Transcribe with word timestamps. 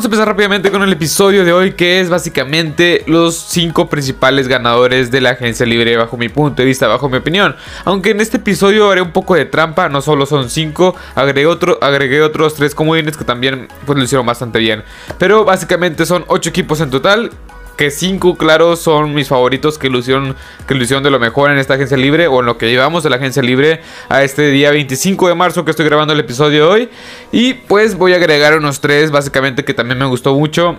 vamos 0.00 0.06
a 0.06 0.16
empezar 0.16 0.28
rápidamente 0.28 0.70
con 0.70 0.82
el 0.82 0.92
episodio 0.94 1.44
de 1.44 1.52
hoy 1.52 1.72
que 1.72 2.00
es 2.00 2.08
básicamente 2.08 3.04
los 3.06 3.36
5 3.36 3.90
principales 3.90 4.48
ganadores 4.48 5.10
de 5.10 5.20
la 5.20 5.32
agencia 5.32 5.66
libre 5.66 5.94
bajo 5.98 6.16
mi 6.16 6.30
punto 6.30 6.62
de 6.62 6.64
vista, 6.64 6.88
bajo 6.88 7.10
mi 7.10 7.18
opinión. 7.18 7.54
Aunque 7.84 8.12
en 8.12 8.22
este 8.22 8.38
episodio 8.38 8.90
haré 8.90 9.02
un 9.02 9.12
poco 9.12 9.34
de 9.34 9.44
trampa, 9.44 9.90
no 9.90 10.00
solo 10.00 10.24
son 10.24 10.48
5, 10.48 10.94
agregué, 11.16 11.46
agregué 11.82 12.22
otros 12.22 12.54
3 12.54 12.74
comodines 12.74 13.18
que 13.18 13.24
también 13.24 13.68
pues, 13.84 13.98
lo 13.98 14.02
hicieron 14.02 14.24
bastante 14.24 14.58
bien. 14.58 14.84
Pero 15.18 15.44
básicamente 15.44 16.06
son 16.06 16.24
8 16.28 16.48
equipos 16.48 16.80
en 16.80 16.88
total 16.88 17.30
que 17.80 17.90
5, 17.90 18.36
claro, 18.36 18.76
son 18.76 19.14
mis 19.14 19.28
favoritos 19.28 19.78
que 19.78 19.86
ilusión 19.86 20.36
que 20.68 20.74
de 20.74 21.10
lo 21.10 21.18
mejor 21.18 21.50
en 21.50 21.56
esta 21.56 21.74
agencia 21.76 21.96
libre 21.96 22.26
o 22.26 22.40
en 22.40 22.44
lo 22.44 22.58
que 22.58 22.68
llevamos 22.68 23.02
de 23.02 23.08
la 23.08 23.16
agencia 23.16 23.42
libre 23.42 23.80
a 24.10 24.22
este 24.22 24.50
día 24.50 24.70
25 24.70 25.28
de 25.28 25.34
marzo 25.34 25.64
que 25.64 25.70
estoy 25.70 25.86
grabando 25.86 26.12
el 26.12 26.20
episodio 26.20 26.66
de 26.66 26.70
hoy. 26.70 26.90
Y 27.32 27.54
pues 27.54 27.96
voy 27.96 28.12
a 28.12 28.16
agregar 28.16 28.54
unos 28.58 28.82
tres 28.82 29.10
básicamente 29.10 29.64
que 29.64 29.72
también 29.72 29.98
me 29.98 30.04
gustó 30.04 30.34
mucho 30.34 30.78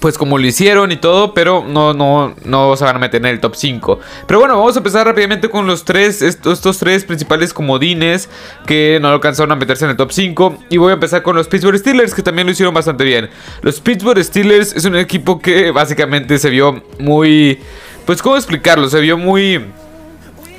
pues 0.00 0.16
como 0.16 0.38
lo 0.38 0.46
hicieron 0.46 0.90
y 0.92 0.96
todo, 0.96 1.34
pero 1.34 1.64
no, 1.66 1.92
no, 1.92 2.34
no 2.44 2.76
se 2.76 2.84
van 2.84 2.96
a 2.96 2.98
meter 2.98 3.20
en 3.20 3.26
el 3.26 3.40
top 3.40 3.54
5. 3.54 4.00
Pero 4.26 4.40
bueno, 4.40 4.56
vamos 4.56 4.74
a 4.74 4.78
empezar 4.78 5.06
rápidamente 5.06 5.50
con 5.50 5.66
los 5.66 5.84
tres, 5.84 6.22
estos, 6.22 6.54
estos 6.54 6.78
tres 6.78 7.04
principales 7.04 7.52
comodines 7.52 8.28
que 8.66 8.98
no 9.00 9.08
alcanzaron 9.08 9.52
a 9.52 9.56
meterse 9.56 9.84
en 9.84 9.92
el 9.92 9.96
top 9.96 10.10
5. 10.10 10.58
Y 10.70 10.78
voy 10.78 10.90
a 10.90 10.94
empezar 10.94 11.22
con 11.22 11.36
los 11.36 11.48
Pittsburgh 11.48 11.78
Steelers, 11.78 12.14
que 12.14 12.22
también 12.22 12.46
lo 12.46 12.52
hicieron 12.52 12.74
bastante 12.74 13.04
bien. 13.04 13.28
Los 13.62 13.80
Pittsburgh 13.80 14.22
Steelers 14.24 14.74
es 14.74 14.84
un 14.86 14.96
equipo 14.96 15.38
que 15.38 15.70
básicamente 15.70 16.38
se 16.38 16.50
vio 16.50 16.82
muy... 16.98 17.60
Pues 18.06 18.22
cómo 18.22 18.36
explicarlo, 18.36 18.88
se 18.88 18.98
vio 19.00 19.18
muy 19.18 19.62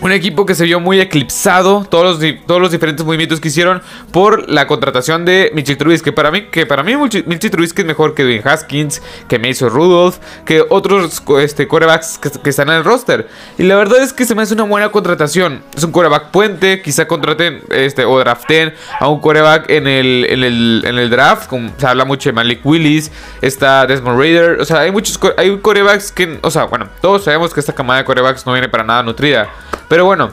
un 0.02 0.12
equipo 0.12 0.46
que 0.46 0.56
se 0.56 0.66
vio 0.66 0.80
muy 0.80 1.00
eclipsado, 1.00 1.86
todos 1.90 2.20
los, 2.20 2.46
todos 2.46 2.60
los 2.60 2.72
diferentes 2.72 3.06
movimientos 3.06 3.40
que 3.40 3.50
hicieron 3.50 3.82
por 4.12 4.50
la 4.50 4.68
contratación 4.68 5.26
de 5.26 5.52
Michi. 5.54 5.72
Que 6.04 6.12
para 6.12 6.32
mí, 6.32 6.44
que 6.52 6.66
para 6.66 6.84
mí 6.84 6.96
Michi 6.96 7.24
es 7.48 7.86
mejor 7.86 8.14
que 8.14 8.24
Dwayne 8.24 8.44
Haskins, 8.46 9.02
que 9.28 9.40
Mason 9.40 9.70
Rudolph, 9.70 10.18
que 10.46 10.64
otros 10.70 11.24
este, 11.40 11.68
corebacks 11.68 12.20
que, 12.20 12.50
están 12.50 12.70
en 12.70 12.76
el 12.76 12.84
roster. 12.84 13.28
Y 13.58 13.64
la 13.64 13.76
verdad 13.76 14.02
es 14.02 14.14
que 14.14 14.26
se 14.26 14.36
me 14.36 14.44
hace 14.44 14.54
una 14.54 14.64
buena 14.64 14.90
contratación. 14.90 15.64
Es 15.76 15.84
un 15.84 15.92
coreback 15.92 16.30
puente, 16.32 16.82
quizá 16.82 17.08
contraten 17.08 17.62
este, 17.70 18.06
o 18.06 18.20
draften 18.20 18.74
a 19.00 19.08
un 19.08 19.20
coreback 19.20 19.70
en 19.70 19.88
el, 19.88 20.26
en 20.30 20.98
el, 20.98 21.10
draft. 21.10 21.48
Como 21.48 21.72
se 21.78 21.88
habla 21.88 22.06
mucho 22.06 22.30
de 22.30 22.34
Malik 22.34 22.66
Willis, 22.66 23.12
está 23.42 23.88
Desmond 23.88 24.20
Raider. 24.20 24.62
O 24.62 24.66
sea, 24.66 24.80
hay 24.80 24.92
muchos 24.92 25.20
hay 25.38 25.58
corebacks 25.58 26.12
que, 26.12 26.40
o 26.42 26.52
sea, 26.52 26.66
bueno, 26.66 26.90
todos 27.02 27.24
sabemos 27.24 27.54
que 27.54 27.60
esta 27.60 27.74
camada 27.74 28.00
de 28.00 28.06
corebacks 28.06 28.46
no 28.46 28.54
viene 28.54 28.70
para 28.70 28.84
nada 28.84 29.04
nutrida. 29.04 29.50
Pero 29.92 30.06
bueno, 30.06 30.32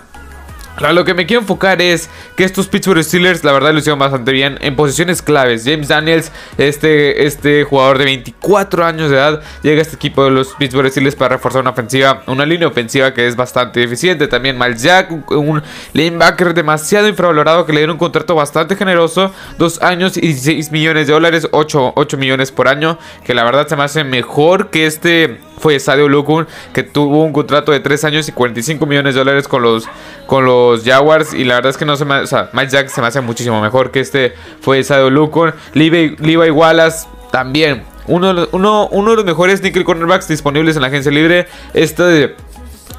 lo 0.92 1.05
que 1.05 1.14
me 1.14 1.27
quiero 1.27 1.41
enfocar 1.41 1.83
es 1.83 2.09
que 2.37 2.45
estos 2.45 2.69
Pittsburgh 2.69 3.03
Steelers, 3.03 3.42
la 3.42 3.51
verdad, 3.51 3.73
lo 3.73 3.81
hicieron 3.81 3.98
bastante 3.98 4.31
bien 4.31 4.56
en 4.61 4.77
posiciones 4.77 5.20
claves. 5.20 5.64
James 5.64 5.89
Daniels, 5.89 6.31
este, 6.59 7.27
este 7.27 7.64
jugador 7.64 7.98
de 7.98 8.05
24 8.05 8.84
años 8.84 9.11
de 9.11 9.17
edad, 9.17 9.42
llega 9.64 9.81
a 9.81 9.83
este 9.83 9.97
equipo 9.97 10.23
de 10.23 10.31
los 10.31 10.55
Pittsburgh 10.55 10.89
Steelers 10.92 11.17
para 11.17 11.34
reforzar 11.34 11.62
una 11.62 11.70
ofensiva, 11.70 12.23
una 12.29 12.47
línea 12.47 12.69
ofensiva 12.69 13.12
que 13.12 13.27
es 13.27 13.34
bastante 13.34 13.83
eficiente. 13.83 14.29
También 14.29 14.56
Miles 14.56 14.81
Jack, 14.81 15.11
un, 15.33 15.61
linebacker 15.92 16.55
demasiado 16.55 17.09
infravalorado 17.09 17.67
que 17.67 17.73
le 17.73 17.81
dieron 17.81 17.95
un 17.95 17.98
contrato 17.98 18.36
bastante 18.36 18.77
generoso, 18.77 19.33
dos 19.59 19.83
años 19.83 20.17
y 20.17 20.20
16 20.20 20.70
millones 20.70 21.09
de 21.09 21.14
dólares, 21.14 21.48
8, 21.51 21.95
8 21.97 22.17
millones 22.17 22.53
por 22.53 22.69
año, 22.69 22.97
que 23.25 23.34
la 23.34 23.42
verdad 23.42 23.67
se 23.67 23.75
me 23.75 23.83
hace 23.83 24.05
mejor 24.05 24.70
que 24.70 24.86
este 24.86 25.47
fue 25.59 25.78
Sadio 25.81 26.09
Lukun, 26.09 26.47
que 26.73 26.83
tuvo 26.83 27.25
un 27.25 27.33
contrato 27.33 27.73
de 27.73 27.81
3 27.81 28.05
años 28.05 28.28
y 28.28 28.33
45 28.33 28.87
millones 28.87 29.14
de 29.14 29.20
dólares 29.20 29.48
con 29.48 29.62
los, 29.62 29.89
con 30.27 30.45
los 30.45 30.84
Jaguars. 30.84 31.34
Y 31.34 31.45
la 31.45 31.56
verdad 31.56 31.70
es 31.70 31.77
que 31.77 31.84
no 31.84 31.97
se 31.97 32.05
me. 32.05 32.20
O 32.20 32.27
sea, 32.27 32.51
Mike 32.53 32.70
Jack 32.70 32.89
se 32.89 33.01
me 33.01 33.06
hace 33.06 33.20
muchísimo 33.20 33.61
mejor 33.61 33.91
que 33.91 34.01
este 34.01 34.34
fue 34.61 34.83
Sadio 34.83 35.11
Lukun. 35.11 35.53
Levi, 35.75 36.17
Levi 36.19 36.51
Wallace 36.51 37.06
también. 37.31 37.83
Uno, 38.06 38.48
uno, 38.53 38.89
uno 38.91 39.11
de 39.11 39.17
los 39.17 39.25
mejores 39.25 39.62
nickel 39.62 39.84
cornerbacks 39.84 40.29
disponibles 40.29 40.77
en 40.77 40.83
la 40.83 40.89
agencia 40.89 41.12
libre. 41.12 41.47
Este 41.74 42.35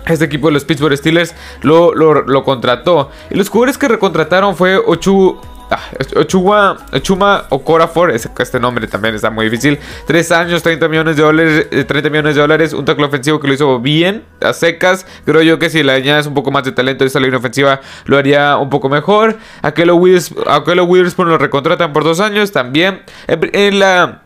este 0.06 0.26
equipo 0.26 0.48
de 0.48 0.54
los 0.54 0.66
Pittsburgh 0.66 0.96
Steelers 0.98 1.36
lo, 1.62 1.94
lo, 1.94 2.22
lo, 2.24 2.44
contrató. 2.44 3.12
Y 3.30 3.36
los 3.36 3.50
jugadores 3.50 3.78
que 3.78 3.88
recontrataron 3.88 4.56
fue 4.56 4.78
Ochu, 4.78 5.40
Ah, 5.72 5.80
Ochuma, 6.16 6.78
Ochuma 6.92 7.46
Okorafor, 7.50 8.12
este 8.12 8.60
nombre 8.60 8.88
también 8.88 9.14
está 9.14 9.30
muy 9.30 9.46
difícil. 9.46 9.78
3 10.08 10.32
años, 10.32 10.64
30 10.64 10.88
millones 10.88 11.16
de 11.16 11.22
dólares, 11.22 11.68
30 11.70 11.98
eh, 12.00 12.10
millones 12.10 12.36
de 12.36 12.42
dólares, 12.42 12.74
un 12.74 12.86
tackle 12.86 13.06
ofensivo 13.06 13.40
que 13.40 13.48
lo 13.48 13.54
hizo 13.54 13.80
bien, 13.80 14.24
a 14.42 14.54
secas. 14.54 15.06
Creo 15.26 15.44
yo 15.44 15.60
que 15.60 15.70
si 15.70 15.84
le 15.84 15.92
añades 15.92 16.26
un 16.26 16.34
poco 16.34 16.50
más 16.50 16.64
de 16.64 16.72
talento 16.72 17.04
a 17.04 17.08
esta 17.08 17.20
línea 17.20 17.38
ofensiva, 17.38 17.82
lo 18.06 18.18
haría 18.18 18.58
un 18.58 18.70
poco 18.70 18.90
mejor. 18.90 19.38
Aquello 19.62 19.96
Witherspoon 19.96 21.30
lo 21.30 21.38
recontratan 21.38 21.94
por 21.94 22.04
2 22.04 22.20
años 22.20 22.52
también. 22.52 23.04
En, 23.28 23.80
la... 23.80 24.24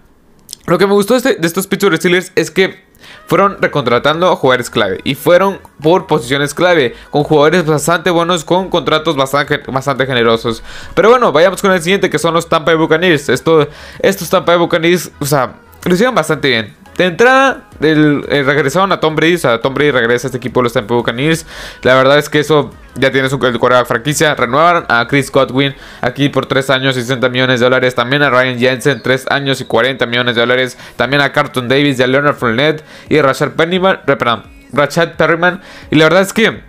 Lo 0.65 0.77
que 0.77 0.87
me 0.87 0.93
gustó 0.93 1.19
de, 1.19 1.35
de 1.35 1.47
estos 1.47 1.67
Pittsburgh 1.67 1.97
Steelers 1.97 2.31
es 2.35 2.51
que 2.51 2.83
fueron 3.25 3.57
recontratando 3.61 4.29
a 4.29 4.35
jugadores 4.35 4.69
clave 4.69 4.99
y 5.03 5.15
fueron 5.15 5.59
por 5.81 6.07
posiciones 6.07 6.53
clave, 6.53 6.95
con 7.09 7.23
jugadores 7.23 7.65
bastante 7.65 8.09
buenos, 8.09 8.43
con 8.43 8.69
contratos 8.69 9.15
bastante, 9.15 9.57
bastante 9.67 10.05
generosos. 10.05 10.63
Pero 10.93 11.09
bueno, 11.09 11.31
vayamos 11.31 11.61
con 11.61 11.71
el 11.71 11.81
siguiente 11.81 12.09
que 12.09 12.19
son 12.19 12.33
los 12.33 12.47
Tampa 12.47 12.71
Bay 12.71 12.79
Buccaneers. 12.79 13.29
Esto, 13.29 13.67
estos 13.99 14.29
Tampa 14.29 14.53
Bay 14.53 14.59
Buccaneers, 14.59 15.11
o 15.19 15.25
sea, 15.25 15.55
lo 15.85 15.93
hicieron 15.93 16.15
bastante 16.15 16.49
bien. 16.49 16.83
De 16.97 17.05
entrada, 17.05 17.69
eh, 17.81 18.43
regresaron 18.45 18.91
a 18.91 18.99
Tom 18.99 19.15
Brady. 19.15 19.35
O 19.35 19.37
sea, 19.39 19.61
Tom 19.61 19.73
Brady 19.73 19.91
regresa 19.91 20.27
a 20.27 20.29
este 20.29 20.37
equipo 20.37 20.59
de 20.59 20.65
los 20.65 20.73
Tampa 20.73 20.93
Buccaneers. 20.93 21.45
La 21.81 21.95
verdad 21.95 22.19
es 22.19 22.29
que 22.29 22.39
eso 22.39 22.71
ya 22.95 23.11
tienes 23.11 23.33
un 23.33 23.39
coreback 23.39 23.87
franquicia. 23.87 24.35
Renuevan 24.35 24.85
a 24.87 25.07
Chris 25.07 25.31
Godwin 25.31 25.73
aquí 26.01 26.29
por 26.29 26.45
3 26.45 26.69
años 26.69 26.95
y 26.95 27.01
60 27.01 27.29
millones 27.29 27.59
de 27.59 27.65
dólares. 27.65 27.95
También 27.95 28.21
a 28.21 28.29
Ryan 28.29 28.59
Jensen, 28.59 29.01
3 29.01 29.25
años 29.31 29.59
y 29.61 29.65
40 29.65 30.05
millones 30.05 30.35
de 30.35 30.41
dólares. 30.41 30.77
También 30.95 31.21
a 31.21 31.31
Carlton 31.31 31.67
Davis 31.67 31.99
y 31.99 32.03
a 32.03 32.07
Leonard 32.07 32.35
Fournette 32.35 32.83
y 33.09 33.17
a 33.17 33.23
Rashad 33.23 33.51
Pennyman. 33.53 34.01
Perdón, 34.05 34.43
Rashad 34.71 35.13
Perryman. 35.13 35.61
Y 35.89 35.95
la 35.95 36.05
verdad 36.05 36.21
es 36.21 36.31
que 36.31 36.61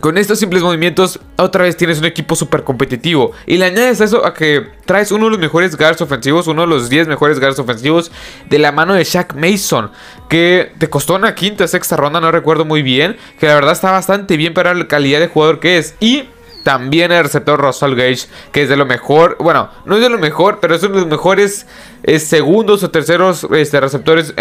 con 0.00 0.18
estos 0.18 0.38
simples 0.38 0.62
movimientos, 0.62 1.20
otra 1.36 1.64
vez 1.64 1.76
tienes 1.76 1.98
un 1.98 2.04
equipo 2.04 2.36
súper 2.36 2.64
competitivo. 2.64 3.32
Y 3.46 3.56
le 3.56 3.66
añades 3.66 4.00
eso 4.00 4.26
a 4.26 4.34
que 4.34 4.66
traes 4.84 5.10
uno 5.10 5.24
de 5.24 5.30
los 5.30 5.38
mejores 5.38 5.76
guards 5.76 6.00
ofensivos, 6.00 6.46
uno 6.46 6.62
de 6.62 6.68
los 6.68 6.88
10 6.90 7.08
mejores 7.08 7.40
guards 7.40 7.58
ofensivos 7.58 8.12
de 8.48 8.58
la 8.58 8.72
mano 8.72 8.94
de 8.94 9.04
Shaq 9.04 9.34
Mason. 9.34 9.90
Que 10.28 10.72
te 10.78 10.90
costó 10.90 11.14
una 11.14 11.34
quinta, 11.34 11.66
sexta 11.66 11.96
ronda, 11.96 12.20
no 12.20 12.30
recuerdo 12.30 12.64
muy 12.64 12.82
bien. 12.82 13.16
Que 13.38 13.46
la 13.46 13.54
verdad 13.54 13.72
está 13.72 13.90
bastante 13.90 14.36
bien 14.36 14.54
para 14.54 14.74
la 14.74 14.86
calidad 14.86 15.20
de 15.20 15.28
jugador 15.28 15.60
que 15.60 15.78
es. 15.78 15.94
Y 15.98 16.24
también 16.66 17.12
el 17.12 17.22
receptor 17.22 17.60
Russell 17.60 17.94
Gage, 17.94 18.26
que 18.50 18.64
es 18.64 18.68
de 18.68 18.76
lo 18.76 18.86
mejor, 18.86 19.36
bueno, 19.38 19.70
no 19.84 19.94
es 19.94 20.02
de 20.02 20.10
lo 20.10 20.18
mejor, 20.18 20.58
pero 20.60 20.74
es 20.74 20.82
uno 20.82 20.96
de 20.96 21.02
los 21.02 21.08
mejores 21.08 21.64
eh, 22.02 22.18
segundos 22.18 22.82
o 22.82 22.90
terceros 22.90 23.46
este, 23.54 23.78
receptores, 23.78 24.34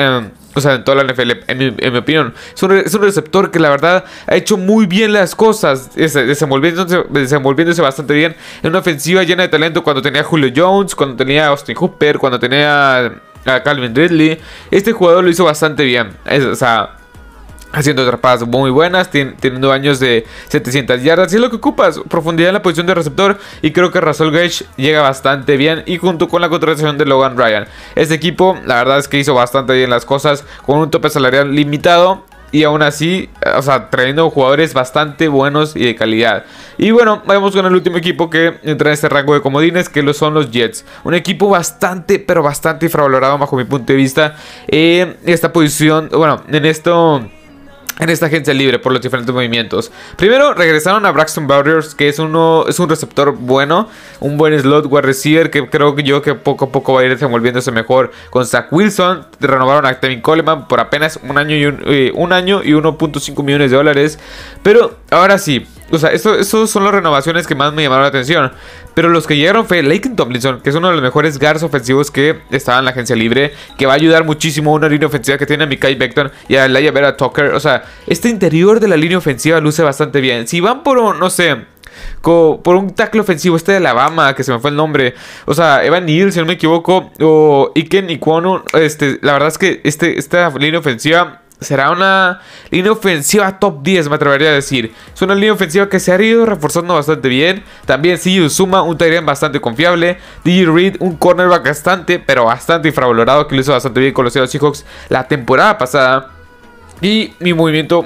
o 0.55 0.59
sea, 0.59 0.73
en 0.73 0.83
toda 0.83 1.03
la 1.03 1.13
NFL, 1.13 1.31
en 1.45 1.75
mi, 1.93 1.97
opinión. 1.99 2.33
Es 2.55 2.63
un, 2.63 2.71
receptor 3.03 3.51
que 3.51 3.59
la 3.59 3.69
verdad 3.69 4.05
ha 4.25 4.35
hecho 4.35 4.57
muy 4.57 4.87
bien 4.87 5.13
las 5.13 5.35
cosas, 5.35 5.93
desenvolviéndose, 5.93 7.03
desenvolviéndose 7.11 7.83
bastante 7.83 8.15
bien 8.15 8.35
en 8.63 8.69
una 8.71 8.79
ofensiva 8.79 9.21
llena 9.21 9.43
de 9.43 9.49
talento 9.49 9.83
cuando 9.83 10.01
tenía 10.01 10.23
Julio 10.23 10.51
Jones, 10.55 10.95
cuando 10.95 11.15
tenía 11.15 11.45
Austin 11.49 11.75
Hooper, 11.75 12.17
cuando 12.17 12.39
tenía 12.39 13.05
a 13.45 13.61
Calvin 13.63 13.93
Ridley. 13.93 14.39
Este 14.71 14.93
jugador 14.93 15.23
lo 15.23 15.29
hizo 15.29 15.45
bastante 15.45 15.83
bien, 15.83 16.09
o 16.25 16.55
sea 16.55 17.04
haciendo 17.75 18.03
atrapadas 18.03 18.47
muy 18.47 18.71
buenas, 18.71 19.09
teniendo 19.11 19.71
años 19.71 19.99
de 19.99 20.25
700 20.47 21.03
yardas. 21.03 21.31
Y 21.33 21.35
es 21.35 21.41
lo 21.41 21.49
que 21.49 21.57
ocupas, 21.57 21.99
profundidad 22.09 22.49
en 22.49 22.53
la 22.53 22.61
posición 22.61 22.87
de 22.87 22.95
receptor. 22.95 23.37
Y 23.61 23.71
creo 23.71 23.91
que 23.91 24.01
Russell 24.01 24.31
Gage 24.31 24.65
llega 24.77 25.01
bastante 25.01 25.57
bien. 25.57 25.83
Y 25.85 25.97
junto 25.97 26.27
con 26.27 26.41
la 26.41 26.49
contratación 26.49 26.97
de 26.97 27.05
Logan 27.05 27.37
Ryan. 27.37 27.67
Este 27.95 28.15
equipo, 28.15 28.57
la 28.65 28.75
verdad 28.75 28.97
es 28.99 29.07
que 29.07 29.19
hizo 29.19 29.33
bastante 29.33 29.73
bien 29.73 29.89
las 29.89 30.05
cosas 30.05 30.45
con 30.65 30.79
un 30.79 30.89
tope 30.89 31.09
salarial 31.09 31.53
limitado. 31.53 32.23
Y 32.51 32.63
aún 32.63 32.83
así, 32.83 33.29
o 33.57 33.61
sea, 33.61 33.89
trayendo 33.89 34.29
jugadores 34.29 34.73
bastante 34.73 35.27
buenos 35.27 35.75
y 35.75 35.83
de 35.83 35.95
calidad. 35.95 36.45
Y 36.77 36.91
bueno, 36.91 37.21
vamos 37.25 37.53
con 37.53 37.65
el 37.65 37.73
último 37.73 37.97
equipo 37.97 38.29
que 38.29 38.59
entra 38.63 38.89
en 38.89 38.93
este 38.93 39.09
rango 39.09 39.33
de 39.33 39.41
comodines, 39.41 39.89
que 39.89 40.01
lo 40.01 40.13
son 40.13 40.33
los 40.33 40.51
Jets. 40.51 40.85
Un 41.03 41.15
equipo 41.15 41.49
bastante, 41.49 42.17
pero 42.17 42.43
bastante 42.43 42.85
infravalorado 42.85 43.37
bajo 43.37 43.57
mi 43.57 43.65
punto 43.65 43.91
de 43.91 43.97
vista. 43.97 44.37
En 44.67 45.17
esta 45.25 45.51
posición, 45.51 46.07
bueno, 46.13 46.43
en 46.47 46.65
esto 46.65 47.27
en 47.99 48.09
esta 48.09 48.25
agencia 48.25 48.53
libre 48.53 48.79
por 48.79 48.91
los 48.91 49.01
diferentes 49.01 49.33
movimientos. 49.33 49.91
Primero 50.17 50.53
regresaron 50.53 51.05
a 51.05 51.11
Braxton 51.11 51.47
Barriers, 51.47 51.95
que 51.95 52.09
es 52.09 52.19
uno 52.19 52.65
es 52.67 52.79
un 52.79 52.89
receptor 52.89 53.33
bueno, 53.33 53.89
un 54.19 54.37
buen 54.37 54.57
slot 54.59 54.85
wide 54.89 55.01
receiver 55.01 55.49
que 55.49 55.67
creo 55.69 55.95
que 55.95 56.03
yo 56.03 56.21
que 56.21 56.35
poco 56.35 56.65
a 56.65 56.69
poco 56.71 56.93
va 56.93 57.01
a 57.01 57.05
ir 57.05 57.11
desenvolviéndose 57.11 57.71
mejor 57.71 58.11
con 58.29 58.45
Zach 58.45 58.71
Wilson. 58.71 59.25
Renovaron 59.39 59.85
a 59.85 59.99
Kevin 59.99 60.21
Coleman 60.21 60.67
por 60.67 60.79
apenas 60.79 61.19
un 61.23 61.37
año 61.37 61.55
y 61.55 61.65
un, 61.65 61.81
eh, 61.85 62.11
un 62.15 62.33
año 62.33 62.61
y 62.63 62.71
1.5 62.71 63.43
millones 63.43 63.71
de 63.71 63.77
dólares. 63.77 64.19
Pero 64.63 64.97
ahora 65.09 65.37
sí, 65.37 65.65
o 65.91 65.97
sea, 65.97 66.11
esas 66.11 66.47
son 66.47 66.83
las 66.83 66.93
renovaciones 66.93 67.47
que 67.47 67.55
más 67.55 67.73
me 67.73 67.83
llamaron 67.83 68.03
la 68.03 68.09
atención. 68.09 68.51
Pero 68.93 69.09
los 69.09 69.27
que 69.27 69.35
llegaron 69.35 69.67
fue 69.67 69.83
Laken 69.83 70.15
Tomlinson, 70.15 70.61
que 70.61 70.69
es 70.69 70.75
uno 70.75 70.87
de 70.87 70.93
los 70.93 71.03
mejores 71.03 71.37
guards 71.37 71.63
ofensivos 71.63 72.11
que 72.11 72.39
estaba 72.49 72.79
en 72.79 72.85
la 72.85 72.91
agencia 72.91 73.15
libre, 73.15 73.53
que 73.77 73.85
va 73.85 73.93
a 73.93 73.95
ayudar 73.95 74.23
muchísimo 74.23 74.71
a 74.71 74.75
una 74.75 74.87
línea 74.87 75.07
ofensiva 75.07 75.37
que 75.37 75.45
tiene 75.45 75.65
a 75.65 75.67
Mikai 75.67 75.95
Beckton 75.95 76.31
y 76.47 76.55
a 76.55 76.67
Laia 76.67 76.91
Vera 76.91 77.17
Tucker. 77.17 77.53
O 77.53 77.59
sea, 77.59 77.83
este 78.07 78.29
interior 78.29 78.79
de 78.79 78.87
la 78.87 78.97
línea 78.97 79.17
ofensiva 79.17 79.59
luce 79.59 79.83
bastante 79.83 80.21
bien. 80.21 80.47
Si 80.47 80.61
van 80.61 80.81
por, 80.81 81.17
no 81.17 81.29
sé, 81.29 81.57
por 82.21 82.75
un 82.75 82.93
tackle 82.93 83.21
ofensivo, 83.21 83.55
este 83.55 83.73
de 83.73 83.77
Alabama, 83.79 84.33
que 84.33 84.43
se 84.43 84.51
me 84.51 84.59
fue 84.59 84.69
el 84.69 84.75
nombre. 84.75 85.13
O 85.45 85.53
sea, 85.53 85.85
Evan 85.85 86.05
Neal, 86.05 86.31
si 86.31 86.39
no 86.39 86.45
me 86.45 86.53
equivoco, 86.53 87.11
o 87.19 87.71
Iken 87.75 88.09
Ikwonu. 88.09 88.63
Este, 88.73 89.19
la 89.21 89.33
verdad 89.33 89.49
es 89.49 89.57
que 89.57 89.81
este, 89.83 90.17
esta 90.17 90.49
línea 90.57 90.79
ofensiva 90.79 91.41
será 91.59 91.91
una 91.91 92.41
línea 92.69 92.91
ofensiva 92.91 93.59
top 93.59 93.81
10, 93.81 94.09
me 94.09 94.15
atrevería 94.15 94.49
a 94.49 94.53
decir. 94.53 94.93
Es 95.13 95.21
una 95.21 95.35
línea 95.35 95.53
ofensiva 95.53 95.89
que 95.89 95.99
se 95.99 96.11
ha 96.11 96.21
ido 96.21 96.45
reforzando 96.45 96.93
bastante 96.93 97.27
bien. 97.29 97.63
También 97.85 98.17
sí, 98.17 98.49
Suma, 98.49 98.81
un 98.81 98.97
Tyrant 98.97 99.25
bastante 99.25 99.59
confiable. 99.59 100.17
DJ 100.43 100.65
Reed, 100.65 100.95
un 100.99 101.15
cornerback 101.15 101.65
bastante, 101.65 102.19
pero 102.19 102.45
bastante 102.45 102.89
infravalorado, 102.89 103.47
que 103.47 103.55
lo 103.55 103.61
hizo 103.61 103.71
bastante 103.71 103.99
bien 103.99 104.13
con 104.13 104.25
los 104.25 104.33
Seahawks 104.33 104.85
la 105.09 105.27
temporada 105.27 105.77
pasada. 105.77 106.31
Y 107.01 107.33
mi 107.39 107.53
movimiento 107.53 108.05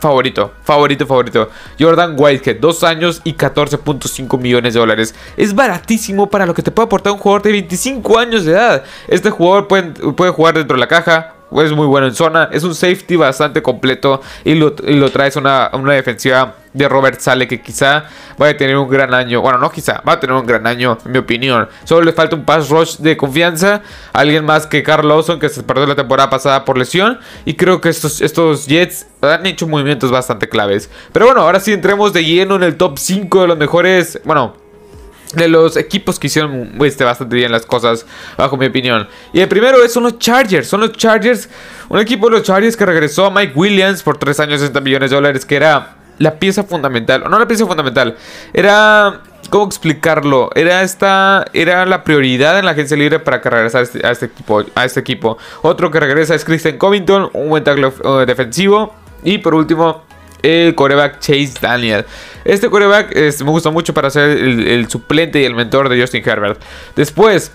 favorito, 0.00 0.52
favorito, 0.62 1.06
favorito. 1.06 1.50
Jordan 1.78 2.14
Whitehead, 2.18 2.58
2 2.60 2.84
años 2.84 3.20
y 3.24 3.34
14.5 3.34 4.38
millones 4.38 4.74
de 4.74 4.80
dólares. 4.80 5.14
Es 5.36 5.54
baratísimo 5.54 6.28
para 6.28 6.46
lo 6.46 6.54
que 6.54 6.62
te 6.62 6.70
puede 6.70 6.86
aportar 6.86 7.12
un 7.12 7.18
jugador 7.18 7.42
de 7.42 7.52
25 7.52 8.18
años 8.18 8.44
de 8.44 8.52
edad. 8.52 8.84
Este 9.08 9.30
jugador 9.30 9.68
puede, 9.68 9.92
puede 10.12 10.30
jugar 10.32 10.54
dentro 10.54 10.76
de 10.76 10.80
la 10.80 10.88
caja, 10.88 11.35
es 11.52 11.72
muy 11.72 11.86
bueno 11.86 12.06
en 12.06 12.14
zona. 12.14 12.48
Es 12.52 12.64
un 12.64 12.74
safety 12.74 13.16
bastante 13.16 13.62
completo 13.62 14.20
y 14.44 14.54
lo, 14.54 14.72
traes 15.10 15.36
una, 15.36 15.70
una 15.72 15.94
defensiva 15.94 16.54
de 16.72 16.88
Robert 16.88 17.20
Sale 17.20 17.48
que 17.48 17.60
quizá 17.60 18.04
vaya 18.36 18.52
a 18.52 18.56
tener 18.56 18.76
un 18.76 18.88
gran 18.88 19.14
año. 19.14 19.40
Bueno, 19.40 19.58
no 19.58 19.70
quizá, 19.70 20.02
va 20.06 20.14
a 20.14 20.20
tener 20.20 20.36
un 20.36 20.46
gran 20.46 20.66
año, 20.66 20.98
en 21.04 21.12
mi 21.12 21.18
opinión. 21.18 21.68
Solo 21.84 22.02
le 22.02 22.12
falta 22.12 22.36
un 22.36 22.44
pass 22.44 22.68
rush 22.68 22.98
de 22.98 23.16
confianza. 23.16 23.82
Alguien 24.12 24.44
más 24.44 24.66
que 24.66 24.82
Carl 24.82 25.08
Lawson, 25.08 25.40
que 25.40 25.48
se 25.48 25.62
perdió 25.62 25.86
la 25.86 25.94
temporada 25.94 26.28
pasada 26.28 26.64
por 26.64 26.76
lesión. 26.76 27.18
Y 27.44 27.54
creo 27.54 27.80
que 27.80 27.88
estos, 27.88 28.20
estos 28.20 28.66
Jets 28.66 29.06
han 29.22 29.46
hecho 29.46 29.66
movimientos 29.66 30.10
bastante 30.10 30.48
claves. 30.48 30.90
Pero 31.12 31.26
bueno, 31.26 31.40
ahora 31.42 31.60
sí 31.60 31.72
entremos 31.72 32.12
de 32.12 32.24
lleno 32.24 32.56
en 32.56 32.62
el 32.62 32.76
top 32.76 32.98
5 32.98 33.42
de 33.42 33.48
los 33.48 33.56
mejores. 33.56 34.20
Bueno, 34.24 34.65
de 35.34 35.48
los 35.48 35.76
equipos 35.76 36.18
que 36.18 36.28
hicieron 36.28 36.72
este, 36.84 37.04
bastante 37.04 37.36
bien 37.36 37.52
las 37.52 37.66
cosas, 37.66 38.06
bajo 38.36 38.56
mi 38.56 38.66
opinión. 38.66 39.08
Y 39.32 39.40
el 39.40 39.48
primero 39.48 39.82
es, 39.82 39.92
son 39.92 40.04
los 40.04 40.18
Chargers. 40.18 40.68
Son 40.68 40.80
los 40.80 40.92
Chargers, 40.92 41.48
un 41.88 41.98
equipo 41.98 42.26
de 42.26 42.38
los 42.38 42.42
Chargers 42.42 42.76
que 42.76 42.86
regresó 42.86 43.26
a 43.26 43.30
Mike 43.30 43.52
Williams 43.54 44.02
por 44.02 44.18
3 44.18 44.40
años, 44.40 44.60
60 44.60 44.80
millones 44.80 45.10
de 45.10 45.16
dólares, 45.16 45.44
que 45.44 45.56
era 45.56 45.96
la 46.18 46.38
pieza 46.38 46.64
fundamental. 46.64 47.22
O 47.24 47.28
no 47.28 47.38
la 47.38 47.48
pieza 47.48 47.66
fundamental, 47.66 48.16
era. 48.52 49.22
¿Cómo 49.50 49.66
explicarlo? 49.66 50.50
Era 50.56 50.82
esta. 50.82 51.44
Era 51.52 51.86
la 51.86 52.02
prioridad 52.02 52.58
en 52.58 52.64
la 52.64 52.72
agencia 52.72 52.96
libre 52.96 53.20
para 53.20 53.40
que 53.40 53.48
regresara 53.48 53.82
a 53.82 53.84
este, 53.84 54.10
este 54.10 54.26
equipo, 54.26 54.64
a 54.74 54.84
este 54.84 54.98
equipo. 54.98 55.38
Otro 55.62 55.92
que 55.92 56.00
regresa 56.00 56.34
es 56.34 56.44
Christian 56.44 56.78
Covington, 56.78 57.30
un 57.32 57.50
buen 57.50 57.62
tackle 57.62 57.86
uh, 57.86 58.26
defensivo. 58.26 58.92
Y 59.22 59.38
por 59.38 59.54
último, 59.54 60.02
el 60.46 60.74
coreback 60.74 61.18
Chase 61.18 61.54
Daniel. 61.60 62.04
Este 62.44 62.70
coreback 62.70 63.14
me 63.16 63.50
gusta 63.50 63.70
mucho 63.70 63.92
para 63.92 64.10
ser 64.10 64.30
el, 64.30 64.88
suplente 64.88 65.40
y 65.40 65.44
el 65.44 65.54
mentor 65.54 65.88
de 65.88 66.00
Justin 66.00 66.22
Herbert. 66.24 66.60
Después, 66.94 67.50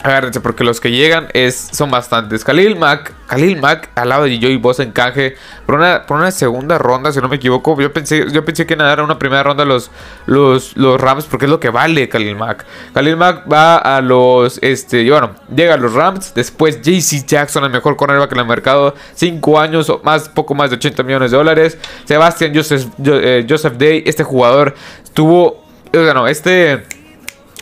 Agárrense 0.00 0.40
porque 0.40 0.62
los 0.62 0.80
que 0.80 0.92
llegan 0.92 1.28
son 1.50 1.90
bastantes. 1.90 2.44
Khalil 2.44 2.76
Mack, 2.76 3.12
Khalil 3.26 3.60
Mack 3.60 3.90
al 3.96 4.10
lado 4.10 4.24
de 4.24 4.38
Joey 4.40 4.56
Bosa 4.56 4.84
encaje 4.84 5.34
por 5.66 5.74
una, 5.74 6.06
por 6.06 6.18
una 6.18 6.30
segunda 6.30 6.78
ronda, 6.78 7.10
si 7.10 7.20
no 7.20 7.28
me 7.28 7.36
equivoco. 7.36 7.80
Yo 7.80 7.92
pensé, 7.92 8.30
yo 8.30 8.44
pensé 8.44 8.64
que 8.64 8.76
nada 8.76 9.02
una 9.02 9.18
primera 9.18 9.42
ronda 9.42 9.64
los, 9.64 9.90
los, 10.26 10.76
los 10.76 11.00
Rams 11.00 11.24
porque 11.24 11.46
es 11.46 11.50
lo 11.50 11.58
que 11.58 11.70
vale 11.70 12.08
Khalil 12.08 12.36
Mack. 12.36 12.64
Khalil 12.94 13.16
Mack 13.16 13.52
va 13.52 13.78
a 13.78 14.00
los, 14.00 14.60
este, 14.62 15.02
y 15.02 15.10
bueno, 15.10 15.32
llega 15.54 15.74
a 15.74 15.76
los 15.76 15.94
Rams. 15.94 16.32
Después 16.32 16.80
JC 16.80 17.26
Jackson, 17.26 17.64
el 17.64 17.70
mejor 17.70 17.96
cornerback 17.96 18.30
en 18.32 18.38
el 18.38 18.46
mercado. 18.46 18.94
5 19.14 19.58
años, 19.58 19.92
más, 20.04 20.28
poco 20.28 20.54
más 20.54 20.70
de 20.70 20.76
80 20.76 21.02
millones 21.02 21.32
de 21.32 21.36
dólares. 21.36 21.76
Sebastian 22.04 22.54
Joseph, 22.54 22.86
eh, 23.04 23.44
Joseph 23.48 23.74
Day, 23.76 24.04
este 24.06 24.22
jugador 24.22 24.74
tuvo, 25.12 25.64
bueno, 25.92 26.28
este 26.28 26.84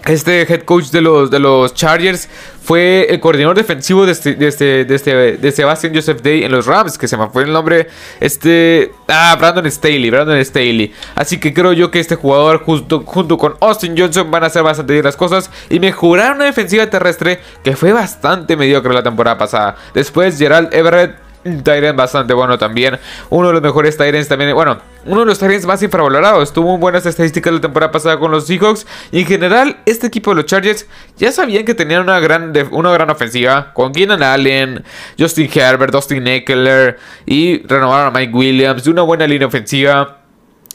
este 0.07 0.43
head 0.43 0.63
coach 0.63 0.87
de 0.87 1.01
los, 1.01 1.31
de 1.31 1.39
los 1.41 1.75
Chargers 1.75 2.29
fue 2.63 3.07
el 3.09 3.21
coordinador 3.21 3.57
defensivo 3.57 4.07
de, 4.07 4.13
este, 4.13 4.35
de, 4.35 4.49
este, 4.49 4.85
de, 4.85 4.95
este, 4.95 5.37
de 5.37 5.53
Sebastian 5.53 5.95
Joseph 5.95 6.21
Day 6.21 6.43
en 6.43 6.51
los 6.51 6.67
Rams, 6.67 6.99
que 6.99 7.07
se 7.07 7.17
me 7.17 7.29
fue 7.29 7.45
el 7.45 7.53
nombre. 7.53 7.89
Este. 8.21 8.93
Ah, 9.09 9.37
Brandon 9.39 9.71
Staley. 9.71 10.11
Brandon 10.11 10.45
Staley. 10.45 10.93
Así 11.15 11.39
que 11.39 11.53
creo 11.53 11.73
yo 11.73 11.91
que 11.91 12.01
este 12.01 12.17
jugador, 12.17 12.63
junto, 12.65 13.03
junto 13.05 13.39
con 13.39 13.55
Austin 13.61 13.95
Johnson, 13.97 14.31
van 14.31 14.43
a 14.45 14.47
hacer 14.47 14.63
bastante 14.63 14.93
bien 14.95 15.05
las 15.05 15.17
cosas 15.17 15.51
y 15.71 15.79
mejorar 15.79 16.35
una 16.35 16.47
defensiva 16.47 16.89
terrestre 16.89 17.41
que 17.63 17.77
fue 17.77 17.93
bastante 17.93 18.57
mediocre 18.57 18.93
la 18.93 19.03
temporada 19.03 19.39
pasada. 19.39 19.77
Después, 19.95 20.39
Gerald 20.39 20.73
Everett 20.73 21.26
Tyrant 21.63 21.97
bastante 21.97 22.35
bueno 22.35 22.59
también. 22.59 22.99
Uno 23.31 23.49
de 23.49 23.55
los 23.55 23.63
mejores 23.63 23.97
Tyrants 23.97 24.29
también. 24.29 24.55
Bueno, 24.55 24.79
uno 25.05 25.21
de 25.21 25.27
los 25.27 25.39
Tyrants 25.39 25.67
más 25.67 25.83
infravalorados. 25.83 26.53
Tuvo 26.53 26.79
buenas 26.79 27.07
estadísticas 27.07 27.53
la 27.53 27.61
temporada 27.61 27.93
pasada 27.93 28.19
con 28.19 28.31
los 28.31 28.47
Seahawks. 28.47 28.87
Y 29.13 29.21
en 29.21 29.27
general, 29.27 29.77
este 29.87 30.07
equipo 30.07 30.31
de 30.31 30.37
los 30.37 30.47
Chargers 30.47 30.87
ya 31.17 31.33
sabían 31.33 31.65
que 31.65 31.75
tenían 31.75 32.03
una 32.03 32.21
gran, 32.21 32.53
una 32.71 32.91
gran 32.93 33.11
ofensiva. 33.11 33.73
Con 33.73 33.93
Keenan 33.93 34.23
Allen, 34.23 34.85
Justin 35.19 35.51
Herbert, 35.53 35.93
Dustin 35.93 36.27
Eckler. 36.27 36.99
Y 37.25 37.67
renovaron 37.67 38.09
a 38.09 38.19
Mike 38.19 38.33
Williams. 38.35 38.87
Una 38.87 39.03
buena 39.03 39.27
línea 39.27 39.47
ofensiva. 39.47 40.19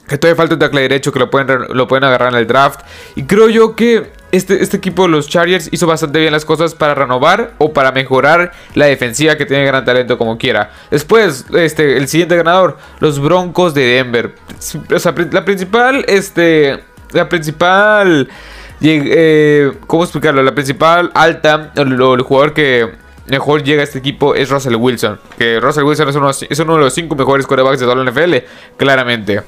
Que 0.07 0.17
todavía 0.17 0.35
falta 0.35 0.55
un 0.55 0.59
tackle 0.59 0.81
derecho 0.81 1.11
que 1.11 1.19
lo 1.19 1.29
pueden, 1.29 1.67
lo 1.69 1.87
pueden 1.87 2.03
agarrar 2.03 2.33
en 2.33 2.39
el 2.39 2.47
draft. 2.47 2.81
Y 3.15 3.23
creo 3.23 3.47
yo 3.49 3.75
que 3.75 4.11
este, 4.31 4.63
este, 4.63 4.77
equipo 4.77 5.03
de 5.03 5.09
los 5.09 5.27
Chargers 5.27 5.69
hizo 5.71 5.87
bastante 5.87 6.19
bien 6.19 6.31
las 6.31 6.45
cosas 6.45 6.75
para 6.75 6.95
renovar 6.95 7.53
o 7.57 7.73
para 7.73 7.91
mejorar 7.91 8.51
la 8.75 8.85
defensiva 8.85 9.35
que 9.35 9.45
tiene 9.45 9.65
gran 9.65 9.83
talento 9.83 10.17
como 10.17 10.37
quiera. 10.37 10.71
Después, 10.89 11.45
este, 11.53 11.97
el 11.97 12.07
siguiente 12.07 12.35
ganador, 12.35 12.77
los 12.99 13.19
Broncos 13.19 13.73
de 13.73 13.81
Denver. 13.81 14.35
La 15.31 15.45
principal, 15.45 16.05
este, 16.07 16.79
la 17.11 17.27
principal, 17.27 18.29
eh, 18.81 19.71
¿cómo 19.87 20.03
explicarlo? 20.03 20.43
La 20.43 20.53
principal 20.53 21.11
alta, 21.13 21.71
el, 21.75 22.21
jugador 22.21 22.53
que 22.53 22.89
mejor 23.27 23.63
llega 23.63 23.81
a 23.81 23.83
este 23.83 23.99
equipo 23.99 24.35
es 24.35 24.49
Russell 24.49 24.75
Wilson. 24.75 25.19
Que 25.37 25.59
Russell 25.59 25.83
Wilson 25.83 26.09
es 26.49 26.59
uno, 26.59 26.75
de 26.75 26.79
los 26.81 26.93
cinco 26.93 27.15
mejores 27.15 27.45
quarterbacks 27.45 27.79
de 27.79 27.85
toda 27.85 28.03
la 28.03 28.09
NFL, 28.09 28.35
claramente. 28.77 29.41